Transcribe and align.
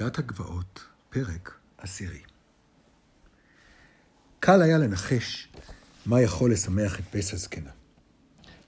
ילדת 0.00 0.18
הגבעות, 0.18 0.80
פרק 1.10 1.54
עשירי. 1.78 2.20
קל 4.40 4.62
היה 4.62 4.78
לנחש 4.78 5.48
מה 6.06 6.20
יכול 6.20 6.52
לשמח 6.52 7.00
את 7.00 7.04
פס 7.10 7.34
הזקנה. 7.34 7.70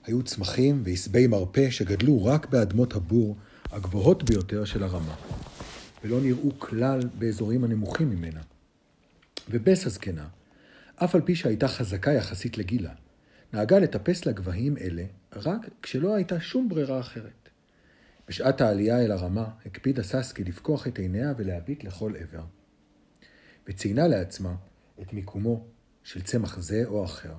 היו 0.03 0.23
צמחים 0.23 0.81
ועשבי 0.85 1.27
מרפא 1.27 1.69
שגדלו 1.69 2.25
רק 2.25 2.49
באדמות 2.49 2.93
הבור 2.93 3.35
הגבוהות 3.71 4.23
ביותר 4.23 4.65
של 4.65 4.83
הרמה, 4.83 5.15
ולא 6.03 6.21
נראו 6.21 6.59
כלל 6.59 6.99
באזורים 7.19 7.63
הנמוכים 7.63 8.09
ממנה. 8.09 8.41
ובס 9.49 9.85
הזקנה, 9.85 10.27
אף 10.95 11.15
על 11.15 11.21
פי 11.21 11.35
שהייתה 11.35 11.67
חזקה 11.67 12.11
יחסית 12.11 12.57
לגילה, 12.57 12.93
נהגה 13.53 13.79
לטפס 13.79 14.25
לגבהים 14.25 14.77
אלה 14.77 15.03
רק 15.35 15.69
כשלא 15.81 16.15
הייתה 16.15 16.39
שום 16.39 16.69
ברירה 16.69 16.99
אחרת. 16.99 17.49
בשעת 18.27 18.61
העלייה 18.61 19.05
אל 19.05 19.11
הרמה 19.11 19.49
הקפידה 19.65 20.03
ססקי 20.03 20.43
לפקוח 20.43 20.87
את 20.87 20.99
עיניה 20.99 21.33
ולהביט 21.37 21.83
לכל 21.83 22.13
עבר. 22.19 22.43
וציינה 23.67 24.07
לעצמה 24.07 24.55
את 25.01 25.13
מיקומו 25.13 25.65
של 26.03 26.21
צמח 26.21 26.59
זה 26.59 26.83
או 26.85 27.05
אחר, 27.05 27.33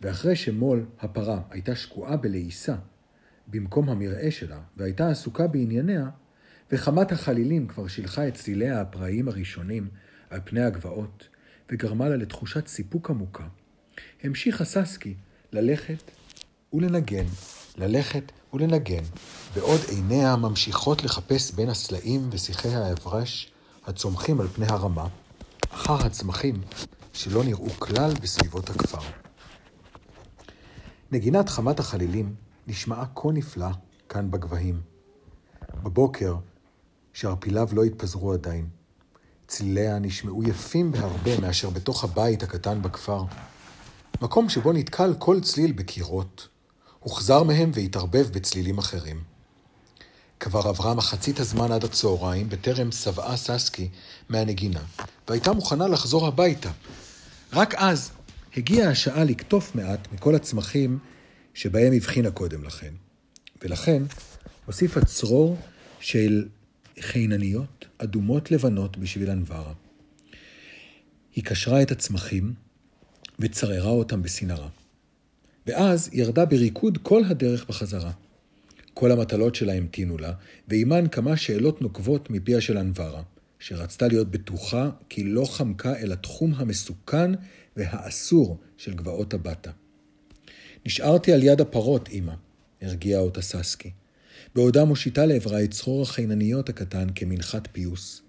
ואחרי 0.00 0.36
שמו"ל 0.36 0.86
הפרה 1.00 1.42
הייתה 1.50 1.76
שקועה 1.76 2.16
בלעיסה 2.16 2.76
במקום 3.48 3.88
המרעה 3.88 4.30
שלה 4.30 4.60
והייתה 4.76 5.08
עסוקה 5.08 5.46
בענייניה, 5.46 6.08
וחמת 6.72 7.12
החלילים 7.12 7.66
כבר 7.66 7.86
שילחה 7.88 8.28
את 8.28 8.34
צליליה 8.34 8.80
הפראיים 8.80 9.28
הראשונים 9.28 9.88
על 10.30 10.40
פני 10.44 10.62
הגבעות, 10.62 11.28
וגרמה 11.70 12.08
לה 12.08 12.16
לתחושת 12.16 12.66
סיפוק 12.66 13.10
עמוקה, 13.10 13.46
המשיכה 14.22 14.64
ססקי 14.64 15.14
ללכת 15.52 16.10
ולנגן, 16.72 17.24
ללכת 17.76 18.32
ולנגן, 18.54 19.02
בעוד 19.54 19.80
עיניה 19.88 20.36
ממשיכות 20.36 21.04
לחפש 21.04 21.50
בין 21.50 21.68
הסלעים 21.68 22.28
ושיחי 22.32 22.74
ההברש 22.74 23.52
הצומחים 23.86 24.40
על 24.40 24.48
פני 24.48 24.66
הרמה, 24.66 25.06
אחר 25.70 26.06
הצמחים 26.06 26.54
שלא 27.12 27.44
נראו 27.44 27.70
כלל 27.78 28.12
בסביבות 28.22 28.70
הכפר. 28.70 29.02
נגינת 31.12 31.48
חמת 31.48 31.80
החלילים 31.80 32.34
נשמעה 32.66 33.04
כה 33.14 33.28
נפלא 33.32 33.68
כאן 34.08 34.30
בגבהים. 34.30 34.80
בבוקר, 35.82 36.36
שערפיליו 37.12 37.68
לא 37.72 37.84
התפזרו 37.84 38.32
עדיין, 38.32 38.68
צליליה 39.48 39.98
נשמעו 39.98 40.42
יפים 40.42 40.92
בהרבה 40.92 41.40
מאשר 41.40 41.70
בתוך 41.70 42.04
הבית 42.04 42.42
הקטן 42.42 42.82
בכפר. 42.82 43.24
מקום 44.22 44.48
שבו 44.48 44.72
נתקל 44.72 45.14
כל 45.18 45.40
צליל 45.40 45.72
בקירות, 45.72 46.48
הוחזר 47.06 47.42
מהם 47.42 47.70
והתערבב 47.74 48.26
בצלילים 48.32 48.78
אחרים. 48.78 49.22
כבר 50.40 50.68
עברה 50.68 50.94
מחצית 50.94 51.40
הזמן 51.40 51.72
עד 51.72 51.84
הצהריים, 51.84 52.48
בטרם 52.48 52.92
שבעה 52.92 53.36
ססקי 53.36 53.88
מהנגינה, 54.28 54.80
והייתה 55.28 55.52
מוכנה 55.52 55.88
לחזור 55.88 56.26
הביתה. 56.26 56.70
רק 57.52 57.74
אז 57.74 58.10
הגיעה 58.56 58.90
השעה 58.90 59.24
לקטוף 59.24 59.74
מעט 59.74 60.12
מכל 60.12 60.34
הצמחים 60.34 60.98
שבהם 61.54 61.92
הבחינה 61.92 62.30
קודם 62.30 62.64
לכן. 62.64 62.94
ולכן 63.62 64.02
הוסיפה 64.66 65.04
צרור 65.04 65.56
של 66.00 66.48
חינניות 67.00 67.84
אדומות 67.98 68.50
לבנות 68.50 68.96
בשביל 68.96 69.30
אנברה. 69.30 69.72
היא 71.34 71.44
קשרה 71.44 71.82
את 71.82 71.90
הצמחים 71.90 72.54
וצררה 73.38 73.90
אותם 73.90 74.22
בסינרה. 74.22 74.68
ואז 75.66 76.10
ירדה 76.12 76.44
בריקוד 76.44 76.98
כל 77.02 77.22
הדרך 77.24 77.68
בחזרה. 77.68 78.12
כל 78.94 79.12
המטלות 79.12 79.54
שלה 79.54 79.72
המתינו 79.72 80.18
לה, 80.18 80.32
ועימן 80.68 81.08
כמה 81.08 81.36
שאלות 81.36 81.82
נוקבות 81.82 82.30
מפיה 82.30 82.60
של 82.60 82.78
אנברה, 82.78 83.22
שרצתה 83.58 84.08
להיות 84.08 84.30
בטוחה 84.30 84.90
כי 85.08 85.24
לא 85.24 85.44
חמקה 85.44 85.96
אל 85.96 86.12
התחום 86.12 86.54
המסוכן 86.56 87.30
והאסור 87.76 88.58
של 88.76 88.94
גבעות 88.94 89.34
הבטה. 89.34 89.70
נשארתי 90.86 91.32
על 91.32 91.42
יד 91.42 91.60
הפרות, 91.60 92.08
אמא, 92.08 92.32
הרגיעה 92.82 93.20
אותה 93.20 93.42
ססקי, 93.42 93.90
בעודה 94.54 94.84
מושיטה 94.84 95.26
לעברה 95.26 95.64
את 95.64 95.70
צחור 95.70 96.02
החינניות 96.02 96.68
הקטן 96.68 97.06
כמנחת 97.14 97.68
פיוס. 97.72 98.22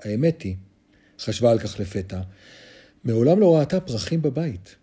האמת 0.00 0.42
היא, 0.42 0.56
חשבה 1.20 1.50
על 1.50 1.58
כך 1.58 1.80
לפתע, 1.80 2.20
מעולם 3.04 3.40
לא 3.40 3.58
ראתה 3.58 3.80
פרחים 3.80 4.22
בבית. 4.22 4.76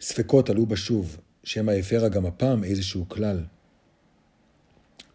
ספקות 0.00 0.50
עלו 0.50 0.66
בה 0.66 0.76
שוב, 0.76 1.16
שמא 1.44 1.70
הפרה 1.70 2.08
גם 2.08 2.26
הפעם 2.26 2.64
איזשהו 2.64 3.08
כלל. 3.08 3.44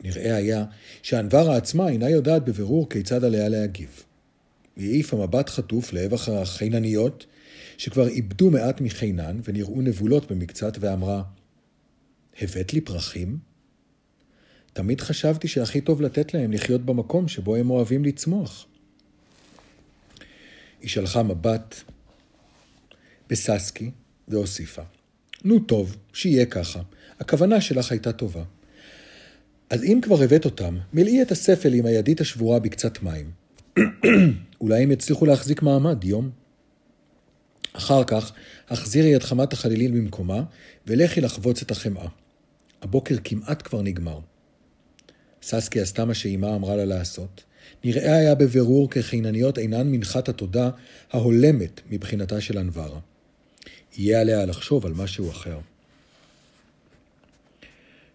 נראה 0.03 0.35
היה 0.35 0.65
שאנברה 1.01 1.57
עצמה 1.57 1.89
אינה 1.89 2.09
יודעת 2.09 2.45
בבירור 2.45 2.89
כיצד 2.89 3.23
עליה 3.23 3.49
להגיב. 3.49 4.03
היא 4.75 4.89
העיפה 4.89 5.17
מבט 5.17 5.49
חטוף 5.49 5.93
לעבר 5.93 6.17
החינניות, 6.41 7.25
שכבר 7.77 8.07
איבדו 8.07 8.51
מעט 8.51 8.81
מחינן 8.81 9.39
ונראו 9.43 9.81
נבולות 9.81 10.31
במקצת, 10.31 10.77
ואמרה, 10.79 11.23
הבאת 12.41 12.73
לי 12.73 12.81
פרחים? 12.81 13.37
תמיד 14.73 15.01
חשבתי 15.01 15.47
שהכי 15.47 15.81
טוב 15.81 16.01
לתת 16.01 16.33
להם 16.33 16.51
לחיות 16.51 16.81
במקום 16.85 17.27
שבו 17.27 17.55
הם 17.55 17.69
אוהבים 17.69 18.05
לצמוח. 18.05 18.67
היא 20.81 20.89
שלחה 20.89 21.23
מבט 21.23 21.75
בססקי 23.29 23.91
והוסיפה, 24.27 24.81
נו 25.43 25.59
טוב, 25.59 25.97
שיהיה 26.13 26.45
ככה. 26.45 26.81
הכוונה 27.19 27.61
שלך 27.61 27.91
הייתה 27.91 28.11
טובה. 28.11 28.43
אז 29.69 29.83
אם 29.83 29.99
כבר 30.01 30.21
הבאת 30.23 30.45
אותם, 30.45 30.77
מלאי 30.93 31.21
את 31.21 31.31
הספל 31.31 31.73
עם 31.73 31.85
הידית 31.85 32.21
השבורה 32.21 32.59
בקצת 32.59 33.03
מים. 33.03 33.31
אולי 34.61 34.83
הם 34.83 34.91
יצליחו 34.91 35.25
להחזיק 35.25 35.61
מעמד 35.61 36.03
יום. 36.03 36.29
אחר 37.73 38.03
כך, 38.03 38.31
החזירי 38.69 39.15
את 39.15 39.23
חמת 39.23 39.53
החלילים 39.53 39.93
במקומה, 39.93 40.43
ולכי 40.87 41.21
לחבוץ 41.21 41.61
את 41.61 41.71
החמאה. 41.71 42.07
הבוקר 42.81 43.15
כמעט 43.23 43.67
כבר 43.67 43.81
נגמר. 43.81 44.19
ססקי 45.41 45.81
עשתה 45.81 46.05
מה 46.05 46.13
שאימה 46.13 46.55
אמרה 46.55 46.75
לה 46.75 46.85
לעשות. 46.85 47.43
נראה 47.83 48.17
היה 48.17 48.35
בבירור 48.35 48.89
כחינניות 48.89 49.57
אינן 49.57 49.87
מנחת 49.87 50.29
התודה 50.29 50.69
ההולמת 51.11 51.81
מבחינתה 51.89 52.41
של 52.41 52.57
אנברה. 52.57 52.99
יהיה 53.97 54.21
עליה 54.21 54.45
לחשוב 54.45 54.85
על 54.85 54.93
משהו 54.93 55.31
אחר. 55.31 55.59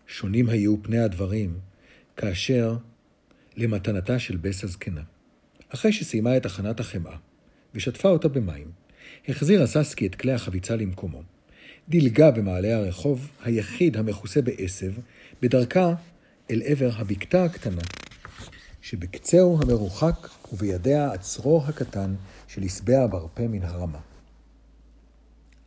שונים 0.06 0.48
היו 0.48 0.82
פני 0.82 0.98
הדברים 0.98 1.59
כאשר 2.16 2.76
למתנתה 3.56 4.19
של 4.19 4.37
בס 4.37 4.65
הזקנה. 4.65 5.03
אחרי 5.69 5.93
שסיימה 5.93 6.37
את 6.37 6.47
הכנת 6.47 6.81
החמאה 6.81 7.16
ושטפה 7.75 8.09
אותה 8.09 8.28
במים, 8.28 8.70
החזירה 9.28 9.66
ססקי 9.66 10.06
את 10.06 10.15
כלי 10.15 10.32
החביצה 10.32 10.76
למקומו. 10.76 11.22
דילגה 11.88 12.31
במעלה 12.31 12.76
הרחוב 12.76 13.28
היחיד 13.44 13.97
המכוסה 13.97 14.43
בעשב, 14.43 14.93
בדרכה 15.43 15.94
אל 16.50 16.62
עבר 16.64 16.91
הבקתה 16.97 17.44
הקטנה, 17.44 17.82
שבקצהו 18.82 19.59
המרוחק 19.62 20.28
ובידיה 20.53 21.12
עצרו 21.12 21.62
הקטן 21.66 22.14
של 22.49 22.62
עשבי 22.62 22.94
הברפה 22.94 23.49
מן 23.49 23.62
הרמה. 23.62 24.12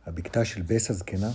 הבקתה 0.06 0.44
של 0.44 0.62
בס 0.62 0.90
הזקנה 0.90 1.30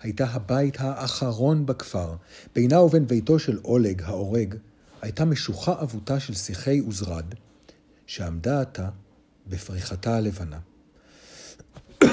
הייתה 0.00 0.26
הבית 0.26 0.76
האחרון 0.78 1.66
בכפר. 1.66 2.16
בינה 2.54 2.80
ובין 2.80 3.06
ביתו 3.06 3.38
של 3.38 3.58
אולג 3.64 4.02
האורג 4.02 4.54
הייתה 5.02 5.24
משוכה 5.24 5.82
אבותה 5.82 6.20
של 6.20 6.34
שיחי 6.34 6.80
וזרד, 6.80 7.34
שעמדה 8.06 8.60
עתה 8.60 8.88
בפריחתה 9.46 10.16
הלבנה. 10.16 10.58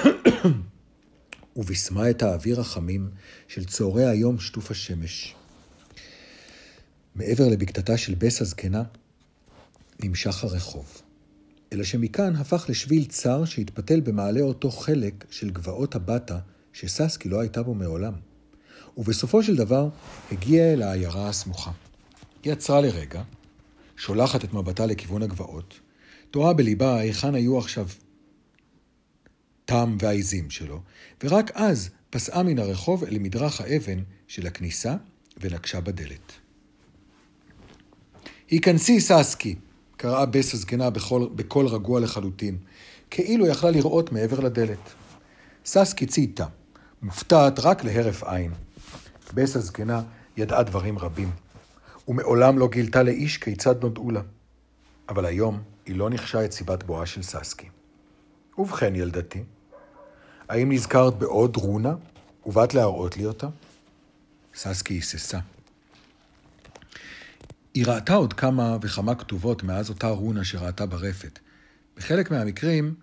ובישמה 1.56 2.09
את 2.09 2.23
האוויר 2.23 2.61
החמים 2.61 3.09
של 3.47 3.66
צהרי 3.66 4.06
היום 4.06 4.40
שטוף 4.40 4.72
השמש. 4.72 5.35
מעבר 7.16 7.49
לבקתתה 7.49 7.97
של 7.97 8.16
בס 8.16 8.41
הזקנה 8.41 8.84
נמשך 9.99 10.43
הרחוב. 10.43 11.01
אלא 11.73 11.84
שמכאן 11.84 12.35
הפך 12.35 12.66
לשביל 12.70 13.06
צר 13.06 13.46
שהתפתל 13.46 14.00
במעלה 14.00 14.41
אותו 14.41 14.72
חלק 14.72 15.26
של 15.29 15.50
גבעות 15.50 15.96
הבטה 15.96 16.40
שססקי 16.73 17.29
לא 17.29 17.40
הייתה 17.40 17.64
בו 17.64 17.73
מעולם. 17.73 18.14
ובסופו 18.97 19.44
של 19.44 19.56
דבר 19.56 19.90
הגיעה 20.32 20.73
אל 20.73 20.82
העיירה 20.82 21.29
הסמוכה. 21.29 21.72
היא 22.44 22.53
עצרה 22.53 22.82
לרגע, 22.82 23.23
שולחת 23.97 24.44
את 24.44 24.53
מבטה 24.53 24.85
לכיוון 24.85 25.23
הגבעות, 25.23 25.79
תוהה 26.32 26.53
בליבה 26.53 27.00
היכן 27.00 27.35
היו 27.35 27.58
עכשיו 27.58 27.88
טעם 29.66 29.97
והעיזים 30.00 30.50
שלו, 30.50 30.82
ורק 31.24 31.52
אז 31.53 31.90
פסעה 32.09 32.44
מן 32.44 32.59
הרחוב 32.59 33.03
אל 33.03 33.20
מדרך 33.20 33.62
האבן 33.62 34.00
של 34.28 34.47
הכניסה 34.47 34.96
ונקשה 35.38 35.82
בדלת. 35.82 36.32
היכנסי, 38.50 39.02
ססקי, 39.02 39.56
קראה 40.02 40.26
בס 40.26 40.53
הזקנה 40.53 40.90
בקול, 40.90 41.30
בקול 41.36 41.68
רגוע 41.68 42.00
לחלוטין, 42.00 42.58
כאילו 43.09 43.48
יכלה 43.48 43.72
לראות 43.72 44.12
מעבר 44.12 44.40
לדלת. 44.40 44.94
ססקי 45.66 46.06
צייתה, 46.06 46.46
מופתעת 47.02 47.59
רק 47.59 47.84
להרף 47.84 48.24
עין. 48.24 48.52
בס 49.34 49.56
הזקנה 49.56 50.02
ידעה 50.38 50.64
דברים 50.64 51.00
רבים, 51.00 51.32
ומעולם 52.08 52.58
לא 52.58 52.68
גילתה 52.68 53.03
לאיש 53.03 53.38
כיצד 53.38 53.82
נודעו 53.82 54.12
לה. 54.12 54.22
אבל 55.09 55.26
היום 55.26 55.62
היא 55.86 55.96
לא 55.96 56.09
נחשה 56.09 56.46
את 56.46 56.52
סיבת 56.52 56.84
בואה 56.84 57.06
של 57.06 57.24
ססקי. 57.24 57.68
ובכן, 58.58 58.96
ילדתי, 58.96 59.44
האם 60.50 60.72
נזכרת 60.72 61.18
בעוד 61.18 61.58
רונה, 61.58 61.96
ובאת 62.46 62.74
להראות 62.74 63.18
לי 63.18 63.26
אותה? 63.26 63.48
ססקי 64.56 64.94
היססה. 64.94 65.40
היא 67.73 67.85
ראתה 67.88 68.14
עוד 68.14 68.34
כמה 68.34 68.78
וכמה 68.82 69.16
כתובות 69.16 69.64
מאז 69.64 69.90
אותה 69.90 70.08
רונה 70.08 70.44
שראתה 70.44 70.85
ברפת. 70.85 71.40
בחלק 71.97 72.32
מהמקרים 72.32 72.96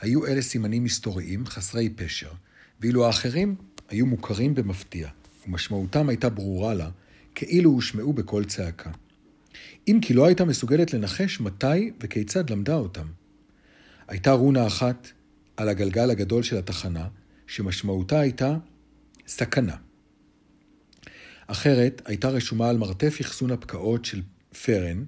היו 0.00 0.26
אלה 0.26 0.42
סימנים 0.42 0.84
מסתוריים 0.84 1.46
חסרי 1.46 1.88
פשר, 1.90 2.30
ואילו 2.80 3.06
האחרים 3.06 3.54
היו 3.88 4.06
מוכרים 4.06 4.54
במפתיע, 4.54 5.08
ומשמעותם 5.46 6.08
הייתה 6.08 6.28
ברורה 6.28 6.74
לה, 6.74 6.90
כאילו 7.34 7.70
הושמעו 7.70 8.12
בקול 8.12 8.44
צעקה. 8.44 8.90
אם 9.88 9.98
כי 10.02 10.14
לא 10.14 10.26
הייתה 10.26 10.44
מסוגלת 10.44 10.94
לנחש 10.94 11.40
מתי 11.40 11.90
וכיצד 12.00 12.50
למדה 12.50 12.74
אותם. 12.74 13.06
הייתה 14.08 14.32
רונה 14.32 14.66
אחת 14.66 15.08
על 15.56 15.68
הגלגל 15.68 16.10
הגדול 16.10 16.42
של 16.42 16.56
התחנה, 16.56 17.08
שמשמעותה 17.46 18.20
הייתה 18.20 18.56
סכנה. 19.26 19.76
אחרת 21.46 22.02
הייתה 22.04 22.28
רשומה 22.28 22.68
על 22.68 22.78
מרתף 22.78 23.20
אחסון 23.20 23.50
הפקעות 23.50 24.04
של 24.04 24.22
פרן 24.64 25.04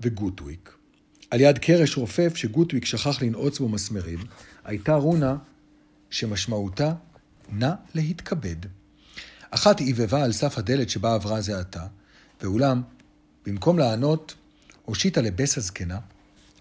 וגוטוויק. 0.00 0.76
על 1.30 1.40
יד 1.40 1.58
קרש 1.58 1.96
רופף 1.96 2.36
שגוטוויק 2.36 2.84
שכח 2.84 3.22
לנעוץ 3.22 3.58
בו 3.58 3.68
מסמרים, 3.68 4.18
הייתה 4.64 4.94
רונה 4.94 5.36
שמשמעותה 6.10 6.92
נא 7.48 7.70
להתכבד. 7.94 8.56
אחת 9.50 9.80
עיבבה 9.80 10.24
על 10.24 10.32
סף 10.32 10.58
הדלת 10.58 10.90
שבה 10.90 11.14
עברה 11.14 11.40
זה 11.40 11.60
עתה, 11.60 11.86
ואולם, 12.40 12.82
במקום 13.46 13.78
לענות, 13.78 14.34
הושיטה 14.84 15.20
לבס 15.20 15.58
הזקנה 15.58 15.98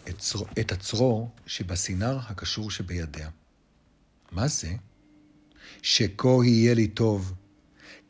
את, 0.09 0.17
צרור, 0.17 0.47
את 0.59 0.71
הצרור 0.71 1.29
שבסינר 1.45 2.17
הקשור 2.27 2.71
שבידיה. 2.71 3.29
מה 4.31 4.47
זה? 4.47 4.71
שכה 5.81 6.29
יהיה 6.43 6.73
לי 6.73 6.87
טוב. 6.87 7.33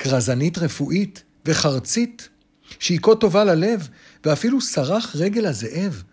כרזנית 0.01 0.57
רפואית 0.57 1.24
וחרצית, 1.45 2.30
שהיא 2.80 3.00
כה 3.01 3.15
טובה 3.15 3.44
ללב, 3.44 3.89
ואפילו 4.25 4.62
סרח 4.62 5.15
רגל 5.15 5.45
הזאב. 5.45 6.03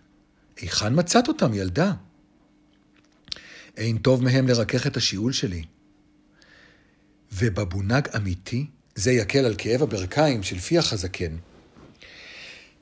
היכן 0.57 0.99
מצאת 0.99 1.29
אותם, 1.29 1.55
ילדה? 1.55 1.93
אין 3.77 3.99
טוב 3.99 4.25
מהם 4.25 4.49
לרכך 4.49 4.87
את 4.87 4.97
השיעול 4.97 5.33
שלי. 5.33 5.65
ובבונג 7.33 8.09
אמיתי, 8.17 8.67
זה 8.95 9.13
יקל 9.13 9.45
על 9.45 9.55
כאב 9.59 9.83
הברכיים 9.83 10.43
של 10.43 10.59
פיח 10.59 10.93
הזקן. 10.93 11.37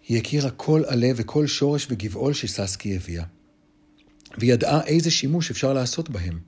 היא 0.09 0.19
הכירה 0.19 0.51
כל 0.51 0.83
עלה 0.87 1.11
וכל 1.17 1.47
שורש 1.47 1.87
וגבעול 1.91 2.33
שססקי 2.33 2.97
הביאה, 2.97 3.25
וידעה 4.39 4.85
איזה 4.85 5.11
שימוש 5.11 5.51
אפשר 5.51 5.73
לעשות 5.73 6.11
בהם. 6.11 6.39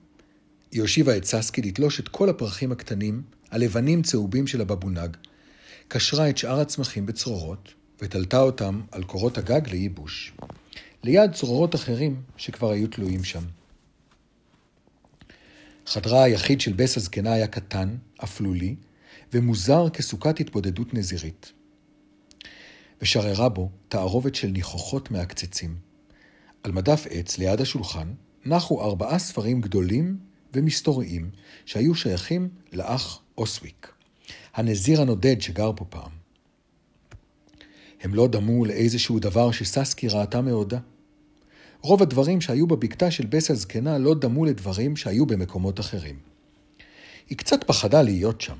היא 0.72 0.80
הושיבה 0.80 1.16
את 1.16 1.24
ססקי 1.24 1.62
לתלוש 1.62 2.00
את 2.00 2.08
כל 2.08 2.28
הפרחים 2.28 2.72
הקטנים, 2.72 3.22
הלבנים 3.50 4.02
צהובים 4.02 4.46
של 4.46 4.60
הבבונג, 4.60 5.16
קשרה 5.88 6.30
את 6.30 6.38
שאר 6.38 6.60
הצמחים 6.60 7.06
בצרורות, 7.06 7.74
ותלתה 8.02 8.40
אותם 8.40 8.80
על 8.92 9.04
קורות 9.04 9.38
הגג 9.38 9.68
לייבוש, 9.68 10.32
ליד 11.04 11.32
צרורות 11.32 11.74
אחרים 11.74 12.22
שכבר 12.36 12.70
היו 12.70 12.88
תלויים 12.88 13.24
שם. 13.24 13.42
חדרה 15.86 16.22
היחיד 16.22 16.60
של 16.60 16.72
בס 16.72 16.96
הזקנה 16.96 17.32
היה 17.32 17.46
קטן, 17.46 17.96
אפלולי, 18.24 18.76
ומוזר 19.32 19.90
כסוכת 19.90 20.40
התבודדות 20.40 20.94
נזירית. 20.94 21.52
ושררה 23.02 23.48
בו 23.48 23.70
תערובת 23.88 24.34
של 24.34 24.48
ניחוחות 24.48 25.10
מעקצצים. 25.10 25.76
על 26.62 26.72
מדף 26.72 27.06
עץ 27.10 27.38
ליד 27.38 27.60
השולחן 27.60 28.12
נחו 28.46 28.84
ארבעה 28.84 29.18
ספרים 29.18 29.60
גדולים 29.60 30.18
ומסתוריים 30.54 31.30
שהיו 31.64 31.94
שייכים 31.94 32.48
לאח 32.72 33.20
אוסוויק, 33.38 33.92
הנזיר 34.54 35.00
הנודד 35.00 35.40
שגר 35.40 35.72
פה 35.76 35.84
פעם. 35.84 36.10
הם 38.00 38.14
לא 38.14 38.28
דמו 38.28 38.64
לאיזשהו 38.64 39.18
דבר 39.18 39.50
שססקי 39.50 40.08
ראתה 40.08 40.40
מעודה. 40.40 40.78
רוב 41.80 42.02
הדברים 42.02 42.40
שהיו 42.40 42.66
בבקתה 42.66 43.10
של 43.10 43.26
בס 43.26 43.50
הזקנה 43.50 43.98
לא 43.98 44.14
דמו 44.14 44.44
לדברים 44.44 44.96
שהיו 44.96 45.26
במקומות 45.26 45.80
אחרים. 45.80 46.18
היא 47.28 47.38
קצת 47.38 47.64
פחדה 47.64 48.02
להיות 48.02 48.40
שם, 48.40 48.56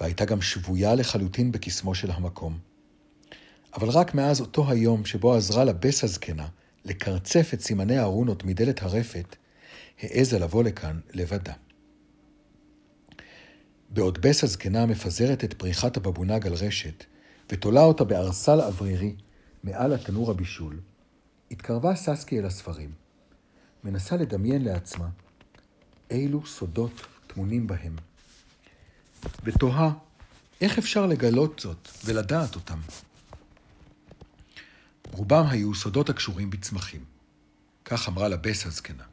והייתה 0.00 0.24
גם 0.24 0.42
שבויה 0.42 0.94
לחלוטין 0.94 1.52
בקסמו 1.52 1.94
של 1.94 2.10
המקום. 2.10 2.58
אבל 3.74 3.88
רק 3.88 4.14
מאז 4.14 4.40
אותו 4.40 4.70
היום 4.70 5.04
שבו 5.04 5.34
עזרה 5.34 5.64
לבס 5.64 6.04
הזקנה 6.04 6.46
לקרצף 6.84 7.50
את 7.54 7.60
סימני 7.60 7.98
הארונות 7.98 8.44
מדלת 8.44 8.82
הרפת, 8.82 9.36
העזה 10.02 10.38
לבוא 10.38 10.64
לכאן 10.64 11.00
לבדה. 11.14 11.52
בעוד 13.90 14.18
בס 14.20 14.44
הזקנה 14.44 14.86
מפזרת 14.86 15.44
את 15.44 15.54
פריחת 15.54 15.96
הבבונג 15.96 16.46
על 16.46 16.52
רשת, 16.52 17.04
ותולה 17.50 17.80
אותה 17.80 18.04
בארסל 18.04 18.60
אוורירי 18.60 19.14
מעל 19.64 19.92
התנור 19.92 20.30
הבישול, 20.30 20.80
התקרבה 21.50 21.94
ססקי 21.94 22.38
אל 22.38 22.46
הספרים, 22.46 22.92
מנסה 23.84 24.16
לדמיין 24.16 24.64
לעצמה 24.64 25.08
אילו 26.10 26.46
סודות 26.46 27.06
טמונים 27.26 27.66
בהם, 27.66 27.96
ותוהה 29.44 29.90
איך 30.60 30.78
אפשר 30.78 31.06
לגלות 31.06 31.58
זאת 31.58 31.88
ולדעת 32.04 32.54
אותם. 32.54 32.78
רובם 35.12 35.46
היו 35.46 35.74
סודות 35.74 36.10
הקשורים 36.10 36.50
בצמחים. 36.50 37.04
כך 37.84 38.08
אמרה 38.08 38.28
לבס 38.28 38.66
הזקנה, 38.66 39.04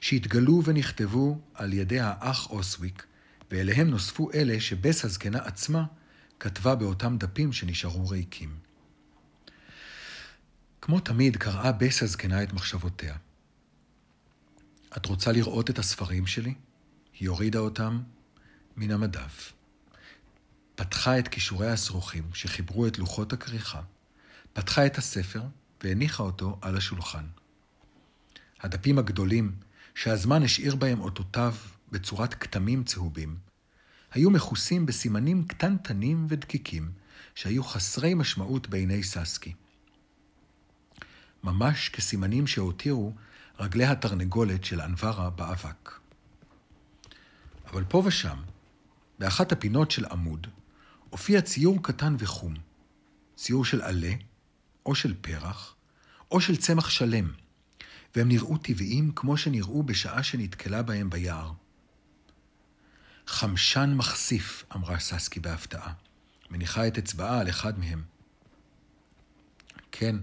שהתגלו 0.00 0.62
ונכתבו 0.64 1.38
על 1.54 1.72
ידי 1.72 2.00
האח 2.00 2.50
אוסוויק, 2.50 3.06
ואליהם 3.50 3.90
נוספו 3.90 4.32
אלה 4.32 4.60
שבס 4.60 5.04
הזקנה 5.04 5.38
עצמה 5.38 5.84
כתבה 6.40 6.74
באותם 6.74 7.16
דפים 7.18 7.52
שנשארו 7.52 8.08
ריקים. 8.08 8.56
כמו 10.80 11.00
תמיד 11.00 11.36
קראה 11.36 11.72
בס 11.72 12.02
הזקנה 12.02 12.42
את 12.42 12.52
מחשבותיה. 12.52 13.16
את 14.96 15.06
רוצה 15.06 15.32
לראות 15.32 15.70
את 15.70 15.78
הספרים 15.78 16.26
שלי? 16.26 16.54
היא 17.20 17.28
הורידה 17.28 17.58
אותם 17.58 18.02
מן 18.76 18.90
המדף. 18.90 19.52
פתחה 20.74 21.18
את 21.18 21.28
כישורי 21.28 21.70
השרוכים 21.70 22.24
שחיברו 22.34 22.86
את 22.86 22.98
לוחות 22.98 23.32
הכריכה, 23.32 23.80
פתחה 24.52 24.86
את 24.86 24.98
הספר 24.98 25.42
והניחה 25.82 26.22
אותו 26.22 26.58
על 26.62 26.76
השולחן. 26.76 27.24
הדפים 28.60 28.98
הגדולים, 28.98 29.56
שהזמן 29.94 30.42
השאיר 30.42 30.76
בהם 30.76 31.00
אותותיו 31.00 31.54
בצורת 31.92 32.34
כתמים 32.34 32.84
צהובים, 32.84 33.36
היו 34.12 34.30
מכוסים 34.30 34.86
בסימנים 34.86 35.44
קטנטנים 35.44 36.26
ודקיקים, 36.28 36.90
שהיו 37.34 37.64
חסרי 37.64 38.14
משמעות 38.14 38.68
בעיני 38.68 39.02
ססקי. 39.02 39.52
ממש 41.44 41.88
כסימנים 41.88 42.46
שהותירו 42.46 43.12
רגלי 43.58 43.84
התרנגולת 43.84 44.64
של 44.64 44.80
אנברה 44.80 45.30
באבק. 45.30 46.00
אבל 47.66 47.84
פה 47.84 48.02
ושם, 48.04 48.36
באחת 49.18 49.52
הפינות 49.52 49.90
של 49.90 50.04
עמוד, 50.04 50.46
הופיע 51.10 51.40
ציור 51.40 51.82
קטן 51.82 52.16
וחום, 52.18 52.54
ציור 53.36 53.64
של 53.64 53.82
עלה, 53.82 54.12
או 54.86 54.94
של 54.94 55.14
פרח, 55.20 55.74
או 56.30 56.40
של 56.40 56.56
צמח 56.56 56.88
שלם, 56.88 57.32
והם 58.16 58.28
נראו 58.28 58.56
טבעיים 58.56 59.12
כמו 59.14 59.36
שנראו 59.36 59.82
בשעה 59.82 60.22
שנתקלה 60.22 60.82
בהם 60.82 61.10
ביער. 61.10 61.52
חמשן 63.26 63.94
מחשיף, 63.94 64.64
אמרה 64.76 64.98
ססקי 64.98 65.40
בהפתעה, 65.40 65.92
מניחה 66.50 66.86
את 66.86 66.98
אצבעה 66.98 67.40
על 67.40 67.48
אחד 67.48 67.78
מהם. 67.78 68.02
כן, 69.92 70.16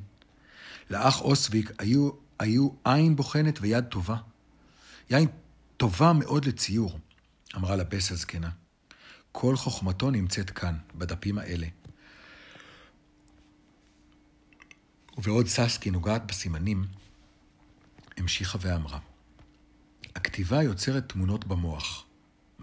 לאח 0.90 1.22
אוסוויק 1.22 1.72
היו, 1.80 2.10
היו 2.40 2.70
עין 2.84 3.16
בוחנת 3.16 3.60
ויד 3.62 3.86
טובה. 3.86 4.18
יין 5.10 5.28
טובה 5.78 6.14
מאוד 6.14 6.46
לציור, 6.46 7.00
אמרה 7.56 7.76
לבס 7.76 8.12
הזקנה. 8.12 8.50
כל 9.32 9.56
חוכמתו 9.56 10.12
נמצאת 10.12 10.50
כאן, 10.50 10.78
בדפים 10.96 11.38
האלה. 11.38 11.68
ובעוד 15.18 15.48
ססקי 15.48 15.92
נוגעת 15.92 16.28
בסימנים, 16.28 16.86
המשיכה 18.18 18.58
ואמרה, 18.62 19.00
הכתיבה 20.16 20.64
יוצרת 20.64 21.10
תמונות 21.10 21.46
במוח, 21.46 22.06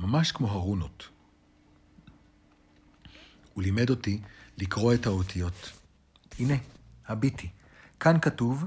ממש 0.01 0.33
כמו 0.33 0.49
הרונות. 0.49 1.09
הוא 3.55 3.63
לימד 3.63 3.91
אותי 3.91 4.21
לקרוא 4.59 4.95
את 4.95 5.07
האותיות. 5.07 5.73
הנה, 6.39 6.55
הביטי. 7.07 7.51
כאן 8.01 8.21
כתוב, 8.21 8.65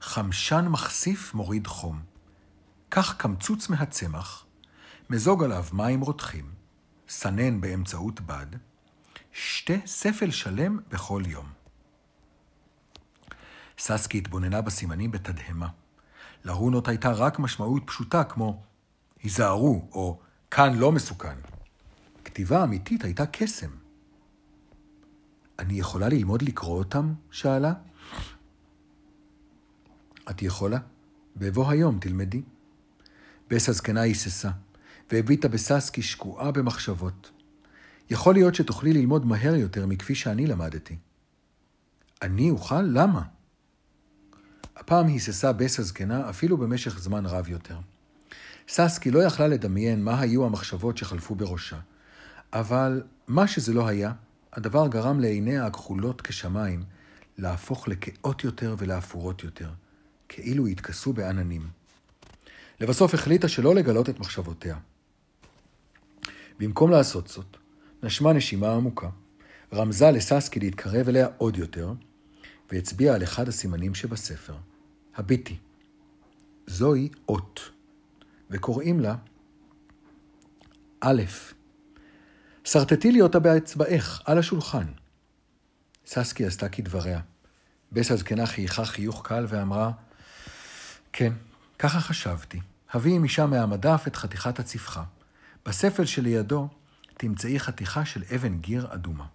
חמשן 0.00 0.68
מחשיף 0.68 1.34
מוריד 1.34 1.66
חום. 1.66 2.02
קח 2.88 3.12
קמצוץ 3.12 3.68
מהצמח, 3.68 4.46
מזוג 5.10 5.44
עליו 5.44 5.64
מים 5.72 6.00
רותחים, 6.00 6.52
סנן 7.08 7.60
באמצעות 7.60 8.20
בד, 8.20 8.46
שתה 9.32 9.74
ספל 9.86 10.30
שלם 10.30 10.78
בכל 10.88 11.22
יום. 11.26 11.46
ססקי 13.78 14.18
התבוננה 14.18 14.60
בסימנים 14.60 15.10
בתדהמה. 15.10 15.68
לרונות 16.44 16.88
הייתה 16.88 17.10
רק 17.10 17.38
משמעות 17.38 17.82
פשוטה 17.86 18.24
כמו 18.24 18.62
היזהרו, 19.22 19.88
או 19.92 20.20
כאן 20.54 20.74
לא 20.74 20.92
מסוכן. 20.92 21.34
כתיבה 22.24 22.64
אמיתית 22.64 23.04
הייתה 23.04 23.26
קסם. 23.26 23.70
אני 25.58 25.74
יכולה 25.74 26.08
ללמוד 26.08 26.42
לקרוא 26.42 26.78
אותם? 26.78 27.14
שאלה. 27.30 27.72
את 30.30 30.42
יכולה? 30.42 30.78
בבוא 31.36 31.70
היום 31.70 31.98
תלמדי. 31.98 32.42
בס 33.50 33.68
הזקנה 33.68 34.00
היססה, 34.00 34.50
והביטה 35.12 35.48
בססקי 35.48 36.02
שקועה 36.02 36.50
במחשבות. 36.50 37.30
יכול 38.10 38.34
להיות 38.34 38.54
שתוכלי 38.54 38.92
ללמוד 38.92 39.26
מהר 39.26 39.54
יותר 39.54 39.86
מכפי 39.86 40.14
שאני 40.14 40.46
למדתי. 40.46 40.96
אני 42.22 42.50
אוכל? 42.50 42.82
למה? 42.82 43.22
הפעם 44.76 45.06
היססה 45.06 45.52
בס 45.52 45.78
הזקנה 45.78 46.30
אפילו 46.30 46.56
במשך 46.56 46.98
זמן 46.98 47.26
רב 47.26 47.48
יותר. 47.48 47.78
ססקי 48.68 49.10
לא 49.10 49.22
יכלה 49.22 49.46
לדמיין 49.46 50.04
מה 50.04 50.20
היו 50.20 50.46
המחשבות 50.46 50.98
שחלפו 50.98 51.34
בראשה, 51.34 51.78
אבל 52.52 53.02
מה 53.28 53.46
שזה 53.46 53.72
לא 53.72 53.88
היה, 53.88 54.12
הדבר 54.52 54.88
גרם 54.88 55.20
לעיניה 55.20 55.66
הכחולות 55.66 56.20
כשמיים 56.20 56.84
להפוך 57.38 57.88
לכאות 57.88 58.44
יותר 58.44 58.74
ולאפורות 58.78 59.44
יותר, 59.44 59.70
כאילו 60.28 60.66
התכסו 60.66 61.12
בעננים. 61.12 61.68
לבסוף 62.80 63.14
החליטה 63.14 63.48
שלא 63.48 63.74
לגלות 63.74 64.08
את 64.08 64.20
מחשבותיה. 64.20 64.76
במקום 66.58 66.90
לעשות 66.90 67.28
זאת, 67.28 67.56
נשמה 68.02 68.32
נשימה 68.32 68.72
עמוקה, 68.74 69.08
רמזה 69.72 70.10
לססקי 70.10 70.60
להתקרב 70.60 71.08
אליה 71.08 71.28
עוד 71.38 71.56
יותר, 71.56 71.92
והצביעה 72.72 73.14
על 73.14 73.22
אחד 73.22 73.48
הסימנים 73.48 73.94
שבספר. 73.94 74.54
הביטי. 75.16 75.56
זוהי 76.66 77.08
אות, 77.28 77.60
וקוראים 78.52 79.00
לה 79.00 79.14
א'. 81.00 81.22
שרטטי 82.64 83.12
לי 83.12 83.20
אותה 83.20 83.38
באצבעך, 83.38 84.22
על 84.24 84.38
השולחן. 84.38 84.86
ססקי 86.06 86.46
עשתה 86.46 86.68
כדבריה. 86.68 87.20
בס 87.92 88.10
הזקנה 88.10 88.46
חייכה 88.46 88.84
חיוך 88.84 89.22
קל 89.24 89.46
ואמרה, 89.48 89.90
כן, 91.12 91.32
ככה 91.78 92.00
חשבתי. 92.00 92.60
הביאי 92.92 93.18
משם 93.18 93.50
מהמדף 93.50 94.04
את 94.06 94.16
חתיכת 94.16 94.58
הצפחה. 94.58 95.04
בספל 95.66 96.04
שלידו 96.04 96.68
תמצאי 97.16 97.60
חתיכה 97.60 98.04
של 98.04 98.22
אבן 98.34 98.58
גיר 98.58 98.94
אדומה. 98.94 99.26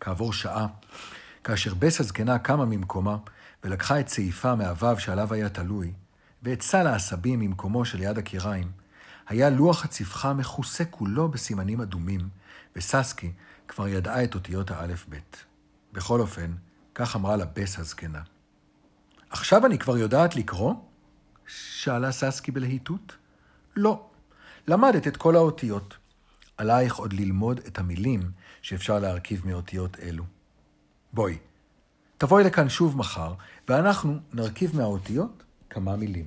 כעבור 0.00 0.32
שעה, 0.32 0.66
כאשר 1.44 1.74
בס 1.74 2.00
הזקנה 2.00 2.38
קמה 2.38 2.64
ממקומה 2.64 3.16
ולקחה 3.66 4.00
את 4.00 4.08
סעיפה 4.08 4.54
מהוו 4.54 5.00
שעליו 5.00 5.34
היה 5.34 5.48
תלוי, 5.48 5.92
ואת 6.42 6.62
סל 6.62 6.86
העשבים 6.86 7.40
ממקומו 7.40 7.84
שליד 7.84 8.18
הקיריים, 8.18 8.72
היה 9.28 9.50
לוח 9.50 9.84
הצפחה 9.84 10.32
מכוסה 10.32 10.84
כולו 10.84 11.28
בסימנים 11.28 11.80
אדומים, 11.80 12.28
וססקי 12.76 13.32
כבר 13.68 13.88
ידעה 13.88 14.24
את 14.24 14.34
אותיות 14.34 14.70
האלף-בית. 14.70 15.44
בכל 15.92 16.20
אופן, 16.20 16.54
כך 16.94 17.16
אמרה 17.16 17.36
לה 17.36 17.44
בס 17.44 17.78
הזקנה. 17.78 18.20
עכשיו 19.30 19.66
אני 19.66 19.78
כבר 19.78 19.96
יודעת 19.96 20.36
לקרוא? 20.36 20.74
שאלה 21.46 22.12
ססקי 22.12 22.52
בלהיטות. 22.52 23.16
לא, 23.76 24.06
למדת 24.68 25.06
את 25.06 25.16
כל 25.16 25.36
האותיות. 25.36 25.96
עלייך 26.56 26.96
עוד 26.96 27.12
ללמוד 27.12 27.60
את 27.66 27.78
המילים 27.78 28.30
שאפשר 28.62 28.98
להרכיב 28.98 29.46
מאותיות 29.46 30.00
אלו. 30.00 30.24
בואי, 31.12 31.38
תבואי 32.18 32.44
לכאן 32.44 32.68
שוב 32.68 32.96
מחר, 32.96 33.34
ואנחנו 33.68 34.18
נרכיב 34.32 34.76
מהאותיות 34.76 35.42
כמה 35.70 35.96
מילים. 35.96 36.26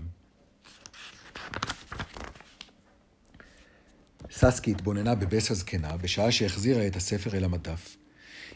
ססקי 4.32 4.72
התבוננה 4.72 5.16
בבס 5.16 5.52
הזקנה 5.52 5.98
בשעה 5.98 6.32
שהחזירה 6.32 6.88
את 6.88 6.96
הספר 6.96 7.38
אל 7.38 7.44
המדף. 7.44 7.98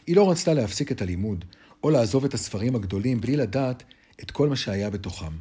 היא 0.06 0.16
לא 0.16 0.30
רצתה 0.30 0.54
להפסיק 0.54 0.92
את 0.92 1.02
הלימוד, 1.02 1.44
או 1.82 1.90
לעזוב 1.90 2.24
את 2.24 2.34
הספרים 2.34 2.74
הגדולים 2.76 3.20
בלי 3.20 3.36
לדעת 3.36 3.82
את 4.22 4.30
כל 4.30 4.48
מה 4.48 4.56
שהיה 4.56 4.90
בתוכם. 4.90 5.32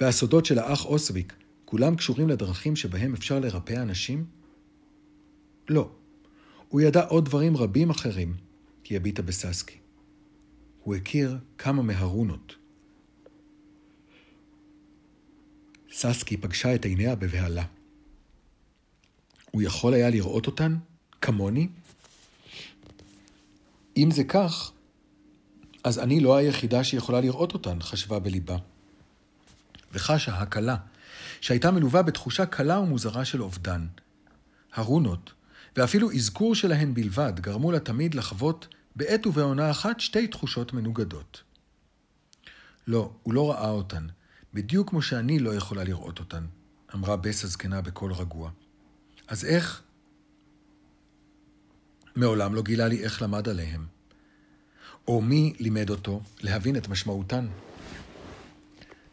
והסודות 0.00 0.46
של 0.46 0.58
האח 0.58 0.84
אוסוויק, 0.84 1.32
כולם 1.64 1.96
קשורים 1.96 2.28
לדרכים 2.28 2.76
שבהם 2.76 3.14
אפשר 3.14 3.38
לרפא 3.38 3.72
אנשים? 3.72 4.26
לא. 5.68 5.90
הוא 6.68 6.80
ידע 6.80 7.04
עוד 7.04 7.24
דברים 7.24 7.56
רבים 7.56 7.90
אחרים, 7.90 8.34
כי 8.84 8.96
הביטה 8.96 9.22
בססקי. 9.22 9.83
הוא 10.84 10.94
הכיר 10.94 11.38
כמה 11.58 11.82
מהרונות. 11.82 12.54
ססקי 15.92 16.36
פגשה 16.36 16.74
את 16.74 16.84
עיניה 16.84 17.14
בבהלה. 17.14 17.64
הוא 19.50 19.62
יכול 19.62 19.94
היה 19.94 20.10
לראות 20.10 20.46
אותן? 20.46 20.76
כמוני? 21.20 21.68
אם 23.96 24.08
זה 24.10 24.24
כך, 24.24 24.72
אז 25.84 25.98
אני 25.98 26.20
לא 26.20 26.36
היחידה 26.36 26.84
שיכולה 26.84 27.20
לראות 27.20 27.52
אותן, 27.52 27.78
חשבה 27.80 28.18
בליבה. 28.18 28.56
וחשה 29.92 30.38
הקלה, 30.38 30.76
שהייתה 31.40 31.70
מלווה 31.70 32.02
בתחושה 32.02 32.46
קלה 32.46 32.80
ומוזרה 32.80 33.24
של 33.24 33.42
אובדן. 33.42 33.86
הרונות, 34.72 35.32
ואפילו 35.76 36.12
אזכור 36.12 36.54
שלהן 36.54 36.94
בלבד, 36.94 37.40
גרמו 37.40 37.72
לה 37.72 37.80
תמיד 37.80 38.14
לחוות 38.14 38.73
בעת 38.96 39.26
ובעונה 39.26 39.70
אחת 39.70 40.00
שתי 40.00 40.26
תחושות 40.26 40.72
מנוגדות. 40.72 41.42
לא, 42.86 43.12
הוא 43.22 43.34
לא 43.34 43.50
ראה 43.50 43.70
אותן, 43.70 44.06
בדיוק 44.54 44.90
כמו 44.90 45.02
שאני 45.02 45.38
לא 45.38 45.54
יכולה 45.54 45.84
לראות 45.84 46.18
אותן, 46.18 46.46
אמרה 46.94 47.16
בס 47.16 47.44
הזקנה 47.44 47.80
בקול 47.80 48.12
רגוע. 48.12 48.50
אז 49.28 49.44
איך? 49.44 49.82
מעולם 52.16 52.54
לא 52.54 52.62
גילה 52.62 52.88
לי 52.88 53.04
איך 53.04 53.22
למד 53.22 53.48
עליהם. 53.48 53.86
או 55.08 55.20
מי 55.20 55.52
לימד 55.58 55.90
אותו 55.90 56.20
להבין 56.40 56.76
את 56.76 56.88
משמעותן. 56.88 57.46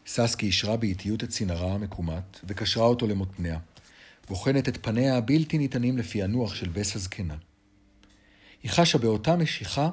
ססקי 0.06 0.46
אישרה 0.46 0.76
באיטיות 0.76 1.24
את 1.24 1.28
צינרה 1.28 1.74
המקומט 1.74 2.40
וקשרה 2.44 2.84
אותו 2.84 3.06
למותניה, 3.06 3.58
בוחנת 4.28 4.68
את 4.68 4.78
פניה 4.82 5.16
הבלתי 5.16 5.58
ניתנים 5.58 5.98
לפענוח 5.98 6.54
של 6.54 6.68
בס 6.68 6.96
הזקנה. 6.96 7.34
היא 8.62 8.70
חשה 8.70 8.98
באותה 8.98 9.36
משיכה 9.36 9.90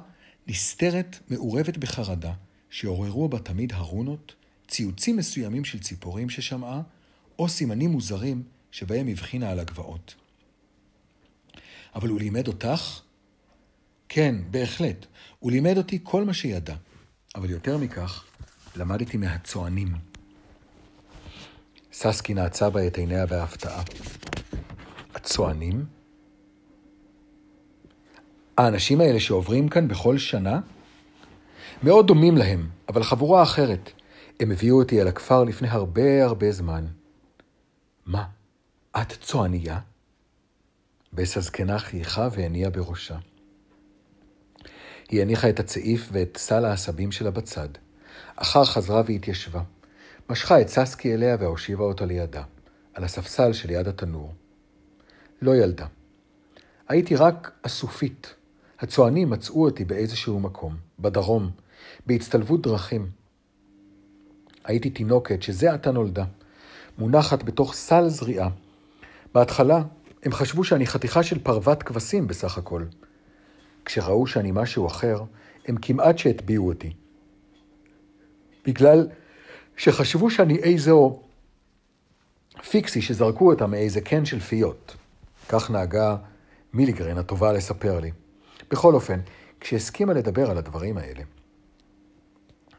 נסתרת, 0.47 1.19
מעורבת 1.29 1.77
בחרדה, 1.77 2.33
שעוררו 2.69 3.29
בה 3.29 3.39
תמיד 3.39 3.73
הרונות, 3.73 4.35
ציוצים 4.67 5.17
מסוימים 5.17 5.65
של 5.65 5.79
ציפורים 5.79 6.29
ששמעה, 6.29 6.81
או 7.39 7.49
סימנים 7.49 7.89
מוזרים 7.89 8.43
שבהם 8.71 9.07
הבחינה 9.07 9.49
על 9.49 9.59
הגבעות. 9.59 10.15
אבל 11.95 12.09
הוא 12.09 12.19
לימד 12.19 12.47
אותך? 12.47 13.01
כן, 14.09 14.35
בהחלט. 14.51 15.05
הוא 15.39 15.51
לימד 15.51 15.77
אותי 15.77 15.99
כל 16.03 16.23
מה 16.23 16.33
שידע. 16.33 16.75
אבל 17.35 17.49
יותר 17.49 17.77
מכך, 17.77 18.25
למדתי 18.75 19.17
מהצוענים. 19.17 19.95
ססקי 21.93 22.33
נעצה 22.33 22.69
בה 22.69 22.87
את 22.87 22.97
עיניה 22.97 23.25
בהפתעה. 23.25 23.83
הצוענים? 25.15 25.85
האנשים 28.59 29.01
האלה 29.01 29.19
שעוברים 29.19 29.67
כאן 29.69 29.87
בכל 29.87 30.17
שנה? 30.17 30.59
מאוד 31.83 32.07
דומים 32.07 32.37
להם, 32.37 32.69
אבל 32.89 33.03
חבורה 33.03 33.43
אחרת. 33.43 33.91
הם 34.39 34.51
הביאו 34.51 34.77
אותי 34.77 35.01
אל 35.01 35.07
הכפר 35.07 35.43
לפני 35.43 35.67
הרבה 35.67 36.25
הרבה 36.25 36.51
זמן. 36.51 36.85
מה, 38.05 38.25
את 39.01 39.11
צועניה? 39.21 39.79
בס 41.13 41.37
הזקנה 41.37 41.79
חייכה 41.79 42.27
והניעה 42.31 42.69
בראשה. 42.69 43.17
היא 45.09 45.21
הניחה 45.21 45.49
את 45.49 45.59
הצעיף 45.59 46.09
ואת 46.11 46.37
סל 46.37 46.65
העשבים 46.65 47.11
שלה 47.11 47.31
בצד. 47.31 47.69
אחר 48.35 48.65
חזרה 48.65 49.01
והתיישבה. 49.05 49.61
משכה 50.29 50.61
את 50.61 50.67
ססקי 50.67 51.13
אליה 51.13 51.37
והושיבה 51.39 51.83
אותה 51.83 52.05
לידה, 52.05 52.43
על 52.93 53.03
הספסל 53.03 53.53
שליד 53.53 53.87
התנור. 53.87 54.33
לא 55.41 55.55
ילדה. 55.55 55.85
הייתי 56.87 57.15
רק 57.15 57.51
אסופית. 57.61 58.35
הצוענים 58.79 59.29
מצאו 59.29 59.65
אותי 59.65 59.85
באיזשהו 59.85 60.39
מקום, 60.39 60.75
בדרום, 60.99 61.49
בהצטלבות 62.05 62.61
דרכים. 62.61 63.09
הייתי 64.63 64.89
תינוקת 64.89 65.43
שזה 65.43 65.73
עתה 65.73 65.91
נולדה, 65.91 66.25
מונחת 66.97 67.43
בתוך 67.43 67.73
סל 67.73 68.07
זריעה. 68.07 68.49
בהתחלה 69.33 69.83
הם 70.23 70.31
חשבו 70.31 70.63
שאני 70.63 70.87
חתיכה 70.87 71.23
של 71.23 71.39
פרוות 71.39 71.83
כבשים 71.83 72.27
בסך 72.27 72.57
הכל. 72.57 72.83
כשראו 73.85 74.27
שאני 74.27 74.51
משהו 74.51 74.87
אחר, 74.87 75.23
הם 75.67 75.75
כמעט 75.81 76.17
שהטביעו 76.17 76.67
אותי. 76.67 76.93
בגלל 78.65 79.07
שחשבו 79.77 80.29
שאני 80.29 80.57
איזו 80.57 81.21
פיקסי 82.69 83.01
שזרקו 83.01 83.51
אותה 83.51 83.67
מאיזה 83.67 84.01
קן 84.01 84.25
של 84.25 84.39
פיות. 84.39 84.95
כך 85.49 85.71
נהגה 85.71 86.15
מיליגרן 86.73 87.17
הטובה 87.17 87.53
לספר 87.53 87.99
לי. 87.99 88.11
בכל 88.69 88.93
אופן, 88.93 89.19
כשהסכימה 89.59 90.13
לדבר 90.13 90.51
על 90.51 90.57
הדברים 90.57 90.97
האלה. 90.97 91.23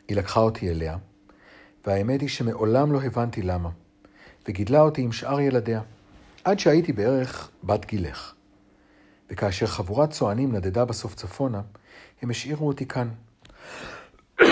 היא 0.08 0.16
לקחה 0.16 0.40
אותי 0.40 0.70
אליה, 0.70 0.96
והאמת 1.86 2.20
היא 2.20 2.28
שמעולם 2.28 2.92
לא 2.92 3.02
הבנתי 3.02 3.42
למה, 3.42 3.70
וגידלה 4.48 4.80
אותי 4.80 5.02
עם 5.02 5.12
שאר 5.12 5.40
ילדיה, 5.40 5.80
עד 6.44 6.58
שהייתי 6.58 6.92
בערך 6.92 7.50
בת 7.64 7.84
גילך. 7.86 8.34
וכאשר 9.30 9.66
חבורת 9.66 10.10
צוענים 10.10 10.52
נדדה 10.52 10.84
בסוף 10.84 11.14
צפונה, 11.14 11.60
הם 12.22 12.30
השאירו 12.30 12.68
אותי 12.68 12.86
כאן. 12.86 13.08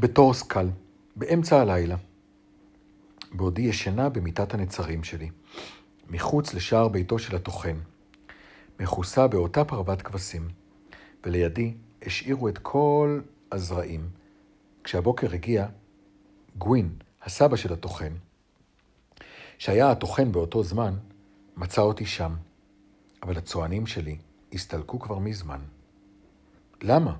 בתור 0.00 0.34
סקל, 0.34 0.68
באמצע 1.16 1.60
הלילה, 1.60 1.96
בעודי 3.32 3.62
ישנה 3.62 4.08
במיטת 4.08 4.54
הנצרים 4.54 5.04
שלי, 5.04 5.30
מחוץ 6.10 6.54
לשער 6.54 6.88
ביתו 6.88 7.18
של 7.18 7.36
הטוחן, 7.36 7.76
מכוסה 8.82 9.26
באותה 9.26 9.64
פרוות 9.64 10.02
כבשים, 10.02 10.48
ולידי 11.24 11.74
השאירו 12.06 12.48
את 12.48 12.58
כל 12.58 13.20
הזרעים. 13.52 14.08
כשהבוקר 14.84 15.34
הגיע, 15.34 15.66
גווין, 16.58 16.94
הסבא 17.22 17.56
של 17.56 17.72
הטוחן, 17.72 18.12
שהיה 19.58 19.90
הטוחן 19.90 20.32
באותו 20.32 20.62
זמן, 20.62 20.94
מצא 21.56 21.80
אותי 21.80 22.06
שם, 22.06 22.34
אבל 23.22 23.38
הצוענים 23.38 23.86
שלי 23.86 24.16
הסתלקו 24.52 24.98
כבר 24.98 25.18
מזמן. 25.18 25.60
למה? 26.82 27.16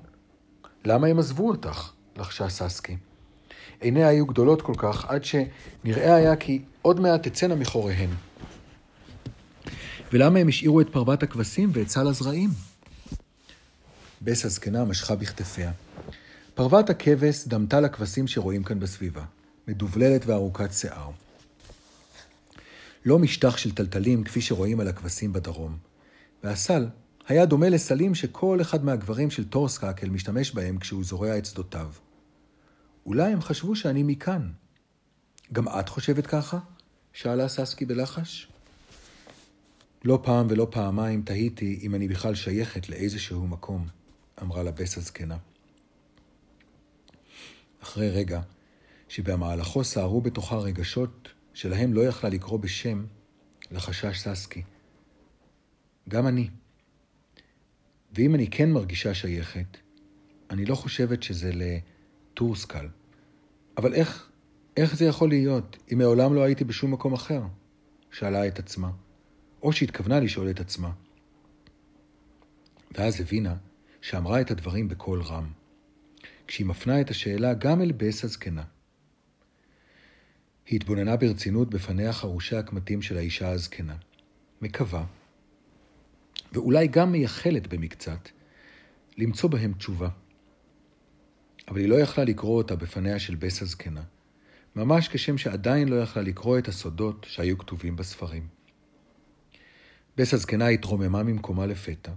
למה 0.85 1.07
הם 1.07 1.19
עזבו 1.19 1.49
אותך? 1.49 1.91
לחשה 2.17 2.49
ססקי. 2.49 2.97
עיניה 3.79 4.07
היו 4.07 4.25
גדולות 4.25 4.61
כל 4.61 4.75
כך, 4.77 5.05
עד 5.05 5.23
שנראה 5.23 6.15
היה 6.15 6.35
כי 6.35 6.61
עוד 6.81 6.99
מעט 6.99 7.27
תצאנה 7.27 7.55
מחוריהן. 7.55 8.09
ולמה 10.13 10.39
הם 10.39 10.47
השאירו 10.47 10.81
את 10.81 10.89
פרוות 10.89 11.23
הכבשים 11.23 11.69
ואת 11.73 11.89
סל 11.89 12.07
הזרעים? 12.07 12.49
בס 14.21 14.45
הזקנה 14.45 14.85
משכה 14.85 15.15
בכתפיה. 15.15 15.71
פרוות 16.55 16.89
הכבש 16.89 17.47
דמתה 17.47 17.79
לכבשים 17.79 18.27
שרואים 18.27 18.63
כאן 18.63 18.79
בסביבה, 18.79 19.23
מדובללת 19.67 20.25
וארוכת 20.25 20.73
שיער. 20.73 21.09
לא 23.05 23.19
משטח 23.19 23.57
של 23.57 23.75
תלתלים 23.75 24.23
כפי 24.23 24.41
שרואים 24.41 24.79
על 24.79 24.87
הכבשים 24.87 25.33
בדרום. 25.33 25.77
והסל 26.43 26.87
היה 27.27 27.45
דומה 27.45 27.69
לסלים 27.69 28.15
שכל 28.15 28.61
אחד 28.61 28.85
מהגברים 28.85 29.31
של 29.31 29.49
טורסקאקל 29.49 30.09
משתמש 30.09 30.51
בהם 30.51 30.77
כשהוא 30.77 31.03
זורע 31.03 31.37
את 31.37 31.45
שדותיו. 31.45 31.91
אולי 33.05 33.31
הם 33.31 33.41
חשבו 33.41 33.75
שאני 33.75 34.03
מכאן. 34.03 34.49
גם 35.53 35.67
את 35.67 35.89
חושבת 35.89 36.27
ככה? 36.27 36.59
שאלה 37.13 37.47
ססקי 37.47 37.85
בלחש. 37.85 38.52
לא 40.03 40.19
פעם 40.23 40.47
ולא 40.49 40.67
פעמיים 40.71 41.21
תהיתי 41.21 41.79
אם 41.83 41.95
אני 41.95 42.07
בכלל 42.07 42.35
שייכת 42.35 42.89
לאיזשהו 42.89 43.47
מקום, 43.47 43.87
אמרה 44.41 44.63
לה 44.63 44.71
בס 44.71 44.97
הזקנה. 44.97 45.37
אחרי 47.83 48.09
רגע, 48.09 48.41
שבמהלכו 49.07 49.83
סערו 49.83 50.21
בתוכה 50.21 50.57
רגשות 50.57 51.29
שלהם 51.53 51.93
לא 51.93 52.01
יכלה 52.01 52.29
לקרוא 52.29 52.59
בשם, 52.59 53.05
לחשש 53.71 54.19
ססקי. 54.19 54.63
גם 56.09 56.27
אני. 56.27 56.49
ואם 58.11 58.35
אני 58.35 58.47
כן 58.47 58.71
מרגישה 58.71 59.13
שייכת, 59.13 59.77
אני 60.49 60.65
לא 60.65 60.75
חושבת 60.75 61.23
שזה 61.23 61.51
לטורסקל. 61.53 62.87
אבל 63.77 63.93
איך, 63.93 64.29
איך 64.77 64.95
זה 64.95 65.05
יכול 65.05 65.29
להיות, 65.29 65.77
אם 65.93 65.97
מעולם 65.97 66.33
לא 66.33 66.43
הייתי 66.43 66.63
בשום 66.63 66.91
מקום 66.91 67.13
אחר? 67.13 67.41
שאלה 68.11 68.47
את 68.47 68.59
עצמה, 68.59 68.91
או 69.63 69.73
שהתכוונה 69.73 70.19
לשאול 70.19 70.49
את 70.49 70.59
עצמה. 70.59 70.91
ואז 72.91 73.21
הבינה 73.21 73.55
שאמרה 74.01 74.41
את 74.41 74.51
הדברים 74.51 74.87
בקול 74.87 75.21
רם, 75.21 75.51
כשהיא 76.47 76.67
מפנה 76.67 77.01
את 77.01 77.09
השאלה 77.09 77.53
גם 77.53 77.81
אל 77.81 77.91
בס 77.91 78.23
הזקנה. 78.23 78.63
היא 80.65 80.75
התבוננה 80.75 81.15
ברצינות 81.15 81.69
בפניה 81.69 82.13
חרושי 82.13 82.55
הקמטים 82.55 83.01
של 83.01 83.17
האישה 83.17 83.49
הזקנה, 83.49 83.95
מקווה 84.61 85.05
ואולי 86.53 86.87
גם 86.87 87.11
מייחלת 87.11 87.67
במקצת, 87.67 88.29
למצוא 89.17 89.49
בהם 89.49 89.73
תשובה. 89.73 90.09
אבל 91.67 91.79
היא 91.79 91.89
לא 91.89 91.95
יכלה 91.95 92.23
לקרוא 92.23 92.57
אותה 92.57 92.75
בפניה 92.75 93.19
של 93.19 93.35
בס 93.35 93.61
הזקנה, 93.61 94.03
ממש 94.75 95.07
כשם 95.07 95.37
שעדיין 95.37 95.87
לא 95.87 95.95
יכלה 95.95 96.23
לקרוא 96.23 96.57
את 96.57 96.67
הסודות 96.67 97.25
שהיו 97.29 97.57
כתובים 97.57 97.95
בספרים. 97.95 98.47
בס 100.17 100.33
הזקנה 100.33 100.67
התרוממה 100.67 101.23
ממקומה 101.23 101.65
לפתע, 101.65 102.11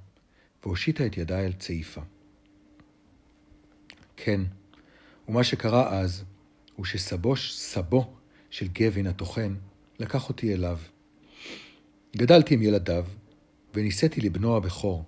והושיטה 0.64 1.06
את 1.06 1.16
ידה 1.16 1.40
אל 1.40 1.52
צעיפה. 1.52 2.00
כן, 4.16 4.40
ומה 5.28 5.44
שקרה 5.44 5.98
אז, 6.00 6.24
הוא 6.76 6.87
שסבו 6.87 7.37
סבו 7.37 8.14
של 8.50 8.68
גווין 8.68 9.06
הטוחן 9.06 9.54
לקח 9.98 10.28
אותי 10.28 10.54
אליו. 10.54 10.78
גדלתי 12.16 12.54
עם 12.54 12.62
ילדיו, 12.62 13.06
ונישאתי 13.74 14.20
לבנו 14.20 14.56
הבכור, 14.56 15.04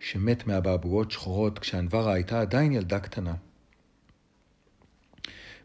שמת 0.00 0.46
מאבעבועות 0.46 1.10
שחורות 1.10 1.58
כשאנברה 1.58 2.12
הייתה 2.12 2.40
עדיין 2.40 2.72
ילדה 2.72 3.00
קטנה. 3.00 3.34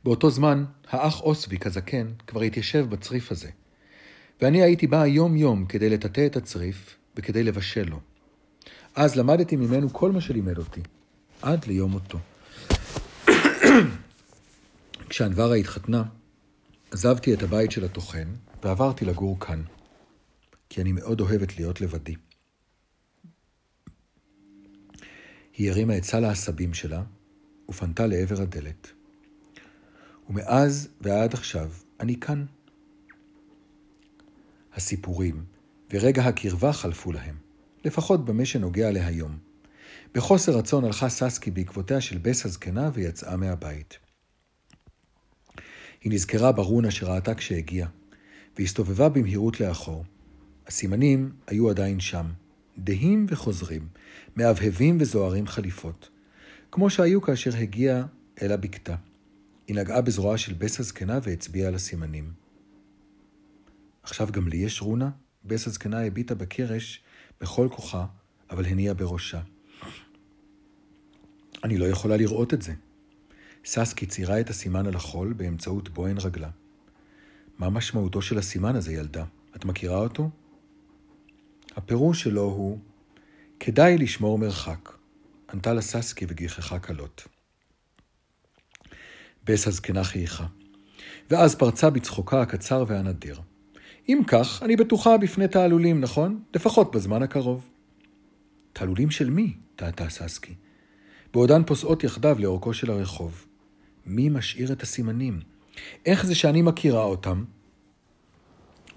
באותו 0.04 0.30
זמן, 0.30 0.66
האח 0.88 1.22
אוסביק 1.22 1.68
הזקן 1.68 2.14
כבר 2.28 2.42
התיישב 2.42 2.86
בצריף 2.90 3.32
הזה, 3.32 3.50
ואני 4.44 4.62
הייתי 4.64 4.88
בא 4.88 5.06
יום-יום 5.06 5.66
כדי 5.66 5.90
לטאטא 5.90 6.26
את 6.26 6.36
הצריף 6.36 6.96
וכדי 7.16 7.44
לבשל 7.44 7.90
לו. 7.90 8.00
אז 8.96 9.16
למדתי 9.16 9.56
ממנו 9.56 9.94
כל 9.94 10.12
מה 10.12 10.22
שלימד 10.22 10.58
אותי, 10.58 10.82
עד 11.42 11.66
ליום 11.66 11.92
מותו. 11.92 12.20
כשאנברה 15.10 15.56
התחתנה, 15.56 16.04
עזבתי 16.92 17.34
את 17.34 17.44
הבית 17.44 17.72
של 17.72 17.84
הטוחן 17.86 18.28
ועברתי 18.64 19.06
לגור 19.06 19.40
כאן, 19.40 19.64
כי 20.70 20.82
אני 20.82 20.92
מאוד 20.92 21.22
אוהבת 21.22 21.60
להיות 21.60 21.82
לבדי. 21.82 22.16
היא 25.58 25.72
הרימה 25.72 25.98
את 25.98 26.04
סל 26.04 26.24
העשבים 26.24 26.74
שלה 26.74 27.04
ופנתה 27.70 28.08
לעבר 28.08 28.42
הדלת. 28.42 28.92
ומאז 30.30 30.90
ועד 31.02 31.34
עכשיו 31.34 31.72
אני 32.00 32.20
כאן. 32.20 32.46
הסיפורים 34.76 35.46
ורגע 35.92 36.24
הקרבה 36.24 36.74
חלפו 36.74 37.12
להם, 37.12 37.36
לפחות 37.86 38.26
במה 38.26 38.46
שנוגע 38.46 38.92
להיום. 38.92 39.38
בחוסר 40.14 40.58
רצון 40.58 40.84
הלכה 40.86 41.10
ססקי 41.10 41.52
בעקבותיה 41.52 42.02
של 42.02 42.18
בס 42.18 42.46
הזקנה 42.46 42.90
ויצאה 42.94 43.38
מהבית. 43.38 43.98
היא 46.02 46.12
נזכרה 46.12 46.52
ברונה 46.52 46.92
שראתה 46.92 47.36
כשהגיעה, 47.36 47.90
והסתובבה 48.58 49.10
במהירות 49.10 49.60
לאחור. 49.60 50.06
הסימנים 50.68 51.32
היו 51.48 51.70
עדיין 51.70 52.00
שם, 52.00 52.26
דהים 52.78 53.26
וחוזרים, 53.30 53.88
מהבהבים 54.36 54.98
וזוהרים 55.02 55.48
חליפות, 55.48 56.10
כמו 56.72 56.90
שהיו 56.90 57.22
כאשר 57.22 57.58
הגיעה 57.58 58.06
אל 58.42 58.52
הבקתה. 58.52 58.96
היא 59.68 59.76
נגעה 59.76 60.02
בזרועה 60.02 60.38
של 60.38 60.54
בס 60.54 60.80
הזקנה 60.80 61.20
והצביעה 61.24 61.68
על 61.68 61.76
הסימנים. 61.76 62.43
עכשיו 64.04 64.28
גם 64.32 64.48
לי 64.48 64.58
יש 64.58 64.82
רונה? 64.82 65.10
בס 65.46 65.68
הזקנה 65.68 66.06
הביטה 66.06 66.36
בקרש 66.36 67.04
בכל 67.42 67.68
כוחה, 67.72 68.06
אבל 68.50 68.66
הניעה 68.66 68.94
בראשה. 68.94 69.42
אני 71.64 71.78
לא 71.78 71.86
יכולה 71.86 72.18
לראות 72.18 72.54
את 72.54 72.62
זה. 72.62 72.74
ססקי 73.66 74.06
ציירה 74.06 74.40
את 74.40 74.50
הסימן 74.50 74.88
על 74.88 74.96
החול 74.96 75.34
באמצעות 75.34 75.90
בוהן 75.90 76.18
רגלה. 76.18 76.50
מה 77.58 77.70
משמעותו 77.70 78.22
של 78.22 78.38
הסימן 78.38 78.76
הזה, 78.76 78.94
ילדה? 78.94 79.26
את 79.56 79.66
מכירה 79.66 79.98
אותו? 79.98 80.30
הפירוש 81.76 82.24
שלו 82.24 82.42
הוא, 82.42 82.80
כדאי 83.60 83.98
לשמור 83.98 84.38
מרחק, 84.38 84.90
ענתה 85.54 85.74
לה 85.74 85.82
ססקי 85.82 86.26
וגיחכה 86.30 86.80
כלות. 86.80 87.28
בס 89.44 89.68
הזקנה 89.68 90.04
חייכה, 90.04 90.46
ואז 91.30 91.56
פרצה 91.56 91.90
בצחוקה 91.90 92.42
הקצר 92.42 92.86
והנדיר. 92.88 93.42
אם 94.10 94.22
כך, 94.28 94.64
אני 94.64 94.76
בטוחה 94.76 95.18
בפני 95.18 95.48
תעלולים, 95.48 96.02
נכון? 96.02 96.44
לפחות 96.54 96.96
בזמן 96.96 97.24
הקרוב. 97.24 97.70
תעלולים 98.74 99.12
של 99.12 99.30
מי? 99.30 99.54
טעתה 99.76 100.10
ססקי. 100.10 100.56
בעודן 101.34 101.64
פוסעות 101.64 102.04
יחדיו 102.04 102.38
לאורכו 102.40 102.74
של 102.74 102.92
הרחוב. 102.92 103.46
מי 104.06 104.30
משאיר 104.30 104.74
את 104.74 104.84
הסימנים? 104.84 105.40
איך 106.06 106.26
זה 106.26 106.36
שאני 106.36 106.62
מכירה 106.62 107.04
אותם, 107.04 107.44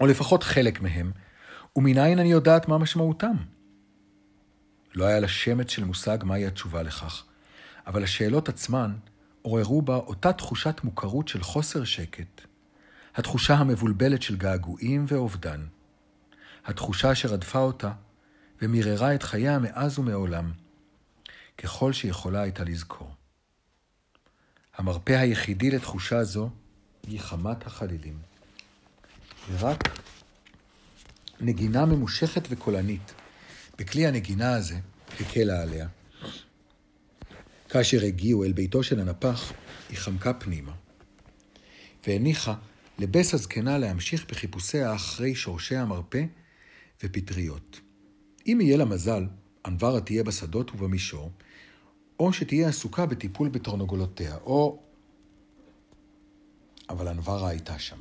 או 0.00 0.06
לפחות 0.06 0.42
חלק 0.42 0.80
מהם, 0.80 1.12
ומניין 1.76 2.18
אני 2.18 2.32
יודעת 2.32 2.68
מה 2.68 2.78
משמעותם? 2.78 3.36
לא 4.94 5.04
היה 5.04 5.20
לה 5.20 5.28
שמץ 5.28 5.70
של 5.70 5.84
מושג 5.84 6.18
מהי 6.24 6.46
התשובה 6.46 6.82
לכך, 6.82 7.24
אבל 7.86 8.04
השאלות 8.04 8.48
עצמן 8.48 8.92
עוררו 9.42 9.82
בה 9.82 9.96
אותה 9.96 10.32
תחושת 10.32 10.80
מוכרות 10.84 11.28
של 11.28 11.42
חוסר 11.42 11.84
שקט, 11.84 12.40
התחושה 13.16 13.54
המבולבלת 13.54 14.22
של 14.22 14.36
געגועים 14.36 15.04
ואובדן, 15.08 15.66
התחושה 16.64 17.14
שרדפה 17.14 17.58
אותה 17.58 17.92
ומיררה 18.62 19.14
את 19.14 19.22
חייה 19.22 19.58
מאז 19.58 19.98
ומעולם, 19.98 20.52
ככל 21.58 21.92
שיכולה 21.92 22.42
הייתה 22.42 22.64
לזכור. 22.64 23.14
המרפא 24.76 25.12
היחידי 25.12 25.70
לתחושה 25.70 26.24
זו 26.24 26.50
היא 27.06 27.20
חמת 27.20 27.66
החלילים. 27.66 28.18
ורק 29.52 29.98
נגינה 31.40 31.86
ממושכת 31.86 32.42
וקולנית 32.50 33.14
בכלי 33.78 34.06
הנגינה 34.06 34.54
הזה 34.54 34.78
הקלה 35.20 35.62
עליה. 35.62 35.88
כאשר 37.68 38.02
הגיעו 38.02 38.44
אל 38.44 38.52
ביתו 38.52 38.82
של 38.82 39.00
הנפח, 39.00 39.52
היא 39.88 39.98
חמקה 39.98 40.34
פנימה, 40.34 40.72
והניחה 42.06 42.54
לבס 42.98 43.34
הזקנה 43.34 43.78
להמשיך 43.78 44.26
בחיפושיה 44.28 44.94
אחרי 44.94 45.34
שורשי 45.34 45.76
המרפא 45.76 46.24
ופטריות. 47.02 47.80
אם 48.46 48.58
יהיה 48.62 48.76
לה 48.76 48.84
מזל, 48.84 49.26
אנברה 49.66 50.00
תהיה 50.00 50.24
בשדות 50.24 50.70
ובמישור, 50.70 51.32
או 52.20 52.32
שתהיה 52.32 52.68
עסוקה 52.68 53.06
בטיפול 53.06 53.48
בתרנגולותיה, 53.48 54.36
או... 54.36 54.82
אבל 56.90 57.08
אנברה 57.08 57.48
הייתה 57.48 57.78
שם. 57.78 57.98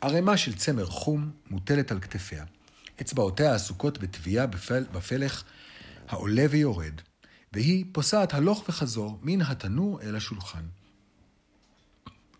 ערימה 0.00 0.36
של 0.36 0.54
צמר 0.56 0.86
חום 0.86 1.30
מוטלת 1.50 1.90
על 1.92 2.00
כתפיה. 2.00 2.44
אצבעותיה 3.00 3.54
עסוקות 3.54 3.98
בטביעה 3.98 4.46
בפל... 4.46 4.84
בפלך 4.92 5.44
העולה 6.08 6.46
ויורד, 6.50 7.00
והיא 7.52 7.84
פוסעת 7.92 8.34
הלוך 8.34 8.64
וחזור 8.68 9.18
מן 9.22 9.40
התנור 9.40 10.02
אל 10.02 10.16
השולחן. 10.16 10.64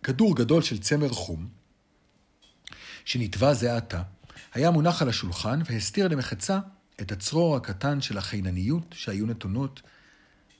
כדור 0.03 0.37
גדול 0.37 0.63
של 0.63 0.79
צמר 0.79 1.09
חום, 1.09 1.58
שנטבע 3.09 3.55
זה 3.55 3.77
עתה, 3.77 4.03
היה 4.55 4.71
מונח 4.71 5.03
על 5.03 5.09
השולחן 5.09 5.61
והסתיר 5.65 6.09
למחצה 6.09 6.59
את 7.01 7.13
הצרור 7.13 7.57
הקטן 7.57 8.01
של 8.01 8.19
החינניות 8.19 8.85
שהיו 8.93 9.27
נתונות, 9.27 9.83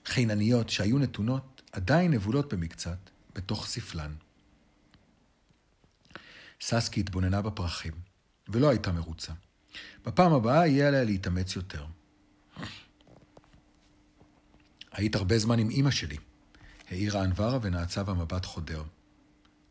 חינניות 0.05 0.69
שהיו 0.69 0.99
נתונות, 0.99 1.63
עדיין 1.73 2.11
נבולות 2.11 2.55
במקצת, 2.55 2.99
בתוך 3.35 3.67
ספלן. 3.67 4.15
ססקי 6.61 7.01
התבוננה 7.01 7.43
בפרחים, 7.43 7.93
ולא 8.49 8.69
הייתה 8.69 8.93
מרוצה. 8.93 9.33
בפעם 10.07 10.33
הבאה 10.33 10.67
יהיה 10.67 10.89
עליה 10.89 11.05
להתאמץ 11.05 11.57
יותר. 11.57 11.87
היית 14.93 15.15
הרבה 15.15 15.39
זמן 15.39 15.59
עם 15.59 15.71
אמא 15.71 15.91
שלי, 15.91 16.17
העירה 16.91 17.25
אנברה 17.25 17.59
ונעצה 17.63 18.03
במבט 18.03 18.45
חודר. 18.45 18.83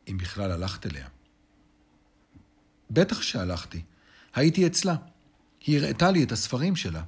אם 0.07 0.17
בכלל 0.17 0.51
הלכת 0.51 0.85
אליה. 0.85 1.07
בטח 2.91 3.21
שהלכתי. 3.21 3.81
הייתי 4.35 4.67
אצלה. 4.67 4.95
היא 5.65 5.77
הראתה 5.77 6.11
לי 6.11 6.23
את 6.23 6.31
הספרים 6.31 6.75
שלה. 6.75 7.03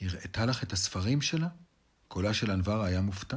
היא 0.00 0.08
הראתה 0.08 0.46
לך 0.46 0.62
את 0.62 0.72
הספרים 0.72 1.22
שלה? 1.22 1.48
קולה 2.08 2.34
של 2.34 2.50
אנברה 2.50 2.86
היה 2.86 3.00
מופתע. 3.00 3.36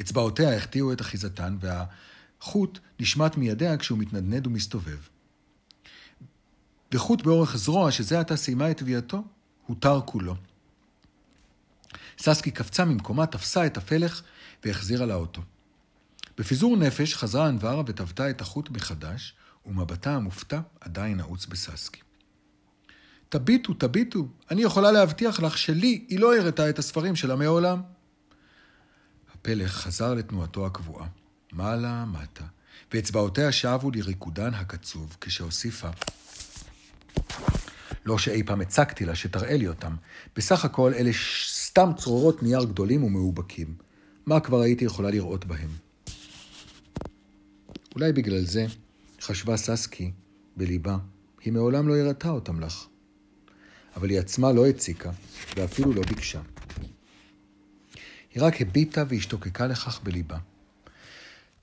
אצבעותיה 0.00 0.56
החטיאו 0.56 0.92
את 0.92 1.00
אחיזתן, 1.00 1.56
והחוט 1.60 2.78
נשמט 3.00 3.36
מידיה 3.36 3.76
כשהוא 3.76 3.98
מתנדנד 3.98 4.46
ומסתובב. 4.46 4.98
וחוט 6.92 7.22
באורך 7.22 7.56
זרוע, 7.56 7.90
שזה 7.90 8.20
עתה 8.20 8.36
סיימה 8.36 8.70
את 8.70 8.76
תביעתו, 8.76 9.24
הותר 9.66 10.00
כולו. 10.04 10.36
ססקי 12.18 12.50
קפצה 12.50 12.84
ממקומה, 12.84 13.26
תפסה 13.26 13.66
את 13.66 13.76
הפלך 13.76 14.22
והחזירה 14.64 15.06
לאוטו. 15.06 15.42
בפיזור 16.38 16.76
נפש 16.76 17.14
חזרה 17.14 17.48
אנברה 17.48 17.82
וטבתה 17.86 18.30
את 18.30 18.40
החוט 18.40 18.70
מחדש, 18.70 19.34
ומבטה 19.66 20.14
המופתע 20.14 20.60
עדיין 20.80 21.16
נעוץ 21.16 21.46
בססקי. 21.46 22.00
תביטו, 23.28 23.74
תביטו, 23.74 24.28
אני 24.50 24.62
יכולה 24.62 24.92
להבטיח 24.92 25.40
לך 25.40 25.58
שלי 25.58 26.04
היא 26.08 26.18
לא 26.18 26.36
הראתה 26.36 26.70
את 26.70 26.78
הספרים 26.78 27.16
שלה 27.16 27.36
מעולם. 27.36 27.82
הפלך 29.34 29.72
חזר 29.72 30.14
לתנועתו 30.14 30.66
הקבועה, 30.66 31.06
מעלה, 31.52 32.04
מטה, 32.04 32.44
ואצבעותיה 32.92 33.52
שבו 33.52 33.90
לריקודן 33.90 34.54
הקצוב, 34.54 35.16
כשהוסיפה 35.20 35.88
לא 38.04 38.18
שאי 38.18 38.42
פעם 38.42 38.60
הצקתי 38.60 39.04
לה 39.04 39.14
שתראה 39.14 39.56
לי 39.56 39.68
אותם. 39.68 39.96
בסך 40.36 40.64
הכל 40.64 40.94
אלה 40.94 41.10
סתם 41.46 41.90
צרורות 41.96 42.42
נייר 42.42 42.64
גדולים 42.64 43.04
ומאובקים. 43.04 43.74
מה 44.26 44.40
כבר 44.40 44.60
הייתי 44.60 44.84
יכולה 44.84 45.10
לראות 45.10 45.44
בהם? 45.44 45.70
אולי 47.94 48.12
בגלל 48.12 48.44
זה, 48.44 48.66
חשבה 49.24 49.56
ססקי 49.56 50.12
בליבה, 50.56 50.96
היא 51.40 51.52
מעולם 51.52 51.88
לא 51.88 51.96
הראתה 51.96 52.28
אותם 52.28 52.60
לך. 52.60 52.86
אבל 53.96 54.10
היא 54.10 54.18
עצמה 54.18 54.52
לא 54.52 54.66
הציקה, 54.66 55.10
ואפילו 55.56 55.92
לא 55.92 56.02
ביקשה. 56.08 56.40
היא 58.30 58.42
רק 58.42 58.60
הביטה 58.60 59.04
והשתוקקה 59.08 59.66
לכך 59.66 60.00
בליבה. 60.02 60.38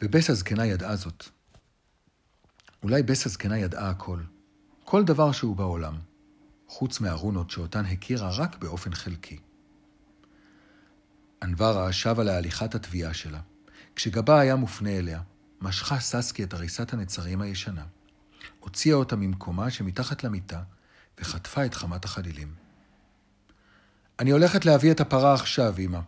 ובס 0.01 0.29
הזקנה 0.29 0.65
ידעה 0.65 0.95
זאת. 0.95 1.25
אולי 2.83 3.03
בס 3.03 3.25
הזקנה 3.25 3.57
ידעה 3.57 3.89
הכל. 3.89 4.19
כל 4.83 5.03
דבר 5.03 5.31
שהוא 5.31 5.55
בעולם, 5.55 5.95
חוץ 6.67 6.99
מהרונות 6.99 7.49
שאותן 7.49 7.85
הכירה 7.85 8.29
רק 8.37 8.57
באופן 8.57 8.93
חלקי. 8.93 9.39
אנברה 11.43 11.93
שבה 11.93 12.23
להליכת 12.23 12.75
התביעה 12.75 13.13
שלה. 13.13 13.41
כשגבה 13.95 14.39
היה 14.39 14.55
מופנה 14.55 14.89
אליה, 14.89 15.21
משכה 15.61 15.99
ססקי 15.99 16.43
את 16.43 16.53
הריסת 16.53 16.93
הנצרים 16.93 17.41
הישנה, 17.41 17.83
הוציאה 18.59 18.95
אותה 18.95 19.15
ממקומה 19.15 19.69
שמתחת 19.69 20.23
למיטה, 20.23 20.61
וחטפה 21.19 21.65
את 21.65 21.73
חמת 21.73 22.05
החלילים. 22.05 22.53
אני 24.19 24.31
הולכת 24.31 24.65
להביא 24.65 24.91
את 24.91 24.99
הפרה 24.99 25.33
עכשיו, 25.33 25.75
אמא, 25.79 25.99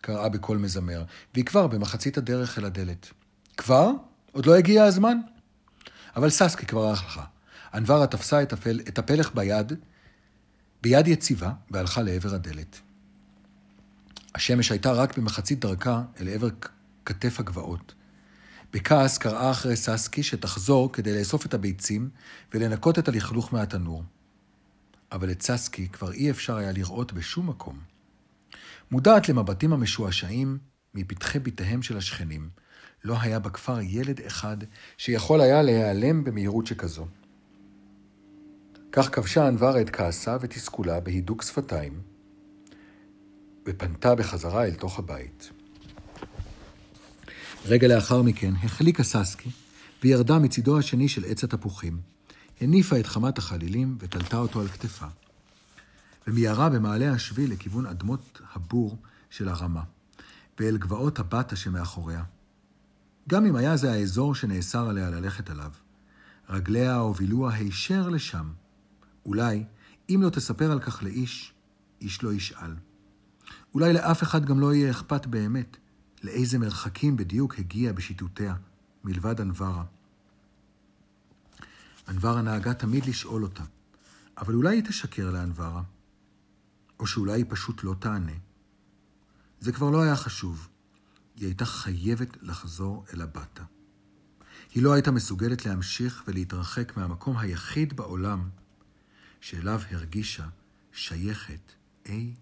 קראה 0.00 0.28
בקול 0.28 0.58
מזמר, 0.58 1.04
והיא 1.34 1.44
כבר 1.44 1.66
במחצית 1.66 2.18
הדרך 2.18 2.58
אל 2.58 2.64
הדלת. 2.64 3.10
כבר? 3.56 3.90
עוד 4.32 4.46
לא 4.46 4.54
הגיע 4.54 4.84
הזמן? 4.84 5.18
אבל 6.16 6.30
ססקי 6.30 6.66
כבר 6.66 6.88
הלכה. 6.88 7.24
אנברה 7.74 8.06
תפסה 8.06 8.42
את, 8.42 8.52
הפל, 8.52 8.80
את 8.88 8.98
הפלך 8.98 9.34
ביד, 9.34 9.72
ביד 10.82 11.08
יציבה, 11.08 11.52
והלכה 11.70 12.02
לעבר 12.02 12.34
הדלת. 12.34 12.80
השמש 14.34 14.70
הייתה 14.70 14.92
רק 14.92 15.18
במחצית 15.18 15.60
דרכה 15.60 16.02
אל 16.20 16.28
עבר 16.28 16.48
כתף 17.04 17.40
הגבעות. 17.40 17.94
בכעס 18.72 19.18
קראה 19.18 19.50
אחרי 19.50 19.76
ססקי 19.76 20.22
שתחזור 20.22 20.92
כדי 20.92 21.18
לאסוף 21.18 21.46
את 21.46 21.54
הביצים 21.54 22.10
ולנקות 22.54 22.98
את 22.98 23.08
הלכלוך 23.08 23.52
מהתנור. 23.52 24.04
אבל 25.12 25.30
את 25.30 25.42
ססקי 25.42 25.88
כבר 25.88 26.12
אי 26.12 26.30
אפשר 26.30 26.56
היה 26.56 26.72
לראות 26.72 27.12
בשום 27.12 27.48
מקום. 27.48 27.78
מודעת 28.90 29.28
למבטים 29.28 29.72
המשועשעים 29.72 30.58
מפתחי 30.94 31.38
בתיהם 31.38 31.82
של 31.82 31.96
השכנים, 31.96 32.50
לא 33.04 33.16
היה 33.20 33.38
בכפר 33.38 33.80
ילד 33.80 34.20
אחד 34.20 34.56
שיכול 34.96 35.40
היה 35.40 35.62
להיעלם 35.62 36.24
במהירות 36.24 36.66
שכזו. 36.66 37.06
כך 38.92 39.14
כבשה 39.14 39.48
אנברה 39.48 39.80
את 39.80 39.90
כעסה 39.90 40.36
ותסכולה 40.40 41.00
בהידוק 41.00 41.42
שפתיים, 41.42 42.00
ופנתה 43.66 44.14
בחזרה 44.14 44.64
אל 44.64 44.74
תוך 44.74 44.98
הבית. 44.98 45.50
רגע 47.66 47.88
לאחר 47.88 48.22
מכן 48.22 48.54
החליקה 48.62 49.02
ססקי 49.02 49.50
וירדה 50.02 50.38
מצידו 50.38 50.78
השני 50.78 51.08
של 51.08 51.24
עץ 51.24 51.44
התפוחים, 51.44 52.00
הניפה 52.60 53.00
את 53.00 53.06
חמת 53.06 53.38
החלילים 53.38 53.96
ותלתה 54.00 54.36
אותו 54.36 54.60
על 54.60 54.68
כתפה, 54.68 55.06
ומיהרה 56.26 56.68
במעלה 56.68 57.12
השביל 57.12 57.52
לכיוון 57.52 57.86
אדמות 57.86 58.40
הבור 58.54 58.96
של 59.30 59.48
הרמה, 59.48 59.82
ואל 60.60 60.76
גבעות 60.76 61.18
הבטה 61.18 61.56
שמאחוריה. 61.56 62.22
גם 63.28 63.46
אם 63.46 63.56
היה 63.56 63.76
זה 63.76 63.92
האזור 63.92 64.34
שנאסר 64.34 64.88
עליה 64.88 65.10
ללכת 65.10 65.50
עליו, 65.50 65.70
רגליה 66.48 66.96
הובילוה 66.96 67.54
הישר 67.54 68.08
לשם. 68.08 68.52
אולי, 69.26 69.64
אם 70.10 70.20
לא 70.22 70.30
תספר 70.30 70.72
על 70.72 70.80
כך 70.80 71.02
לאיש, 71.02 71.52
איש 72.00 72.22
לא 72.22 72.32
ישאל. 72.32 72.74
אולי 73.74 73.92
לאף 73.92 74.22
אחד 74.22 74.44
גם 74.44 74.60
לא 74.60 74.74
יהיה 74.74 74.90
אכפת 74.90 75.26
באמת, 75.26 75.76
לאיזה 76.22 76.58
מרחקים 76.58 77.16
בדיוק 77.16 77.58
הגיע 77.58 77.92
בשיטוטיה, 77.92 78.54
מלבד 79.04 79.40
אנברה. 79.40 79.84
אנברה 82.08 82.42
נהגה 82.42 82.74
תמיד 82.74 83.06
לשאול 83.06 83.42
אותה, 83.42 83.62
אבל 84.38 84.54
אולי 84.54 84.76
היא 84.76 84.84
תשקר 84.84 85.30
לאנברה, 85.30 85.82
או 86.98 87.06
שאולי 87.06 87.32
היא 87.32 87.44
פשוט 87.48 87.84
לא 87.84 87.94
תענה. 87.98 88.32
זה 89.60 89.72
כבר 89.72 89.90
לא 89.90 90.02
היה 90.02 90.16
חשוב. 90.16 90.68
היא 91.36 91.46
הייתה 91.46 91.64
חייבת 91.64 92.36
לחזור 92.42 93.04
אל 93.14 93.20
הבטה. 93.20 93.64
היא 94.74 94.82
לא 94.82 94.92
הייתה 94.92 95.10
מסוגלת 95.10 95.66
להמשיך 95.66 96.22
ולהתרחק 96.26 96.96
מהמקום 96.96 97.38
היחיד 97.38 97.96
בעולם 97.96 98.48
שאליו 99.40 99.80
הרגישה 99.90 100.48
שייכת 100.92 101.72
אי 102.06 102.34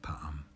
פעם. 0.00 0.55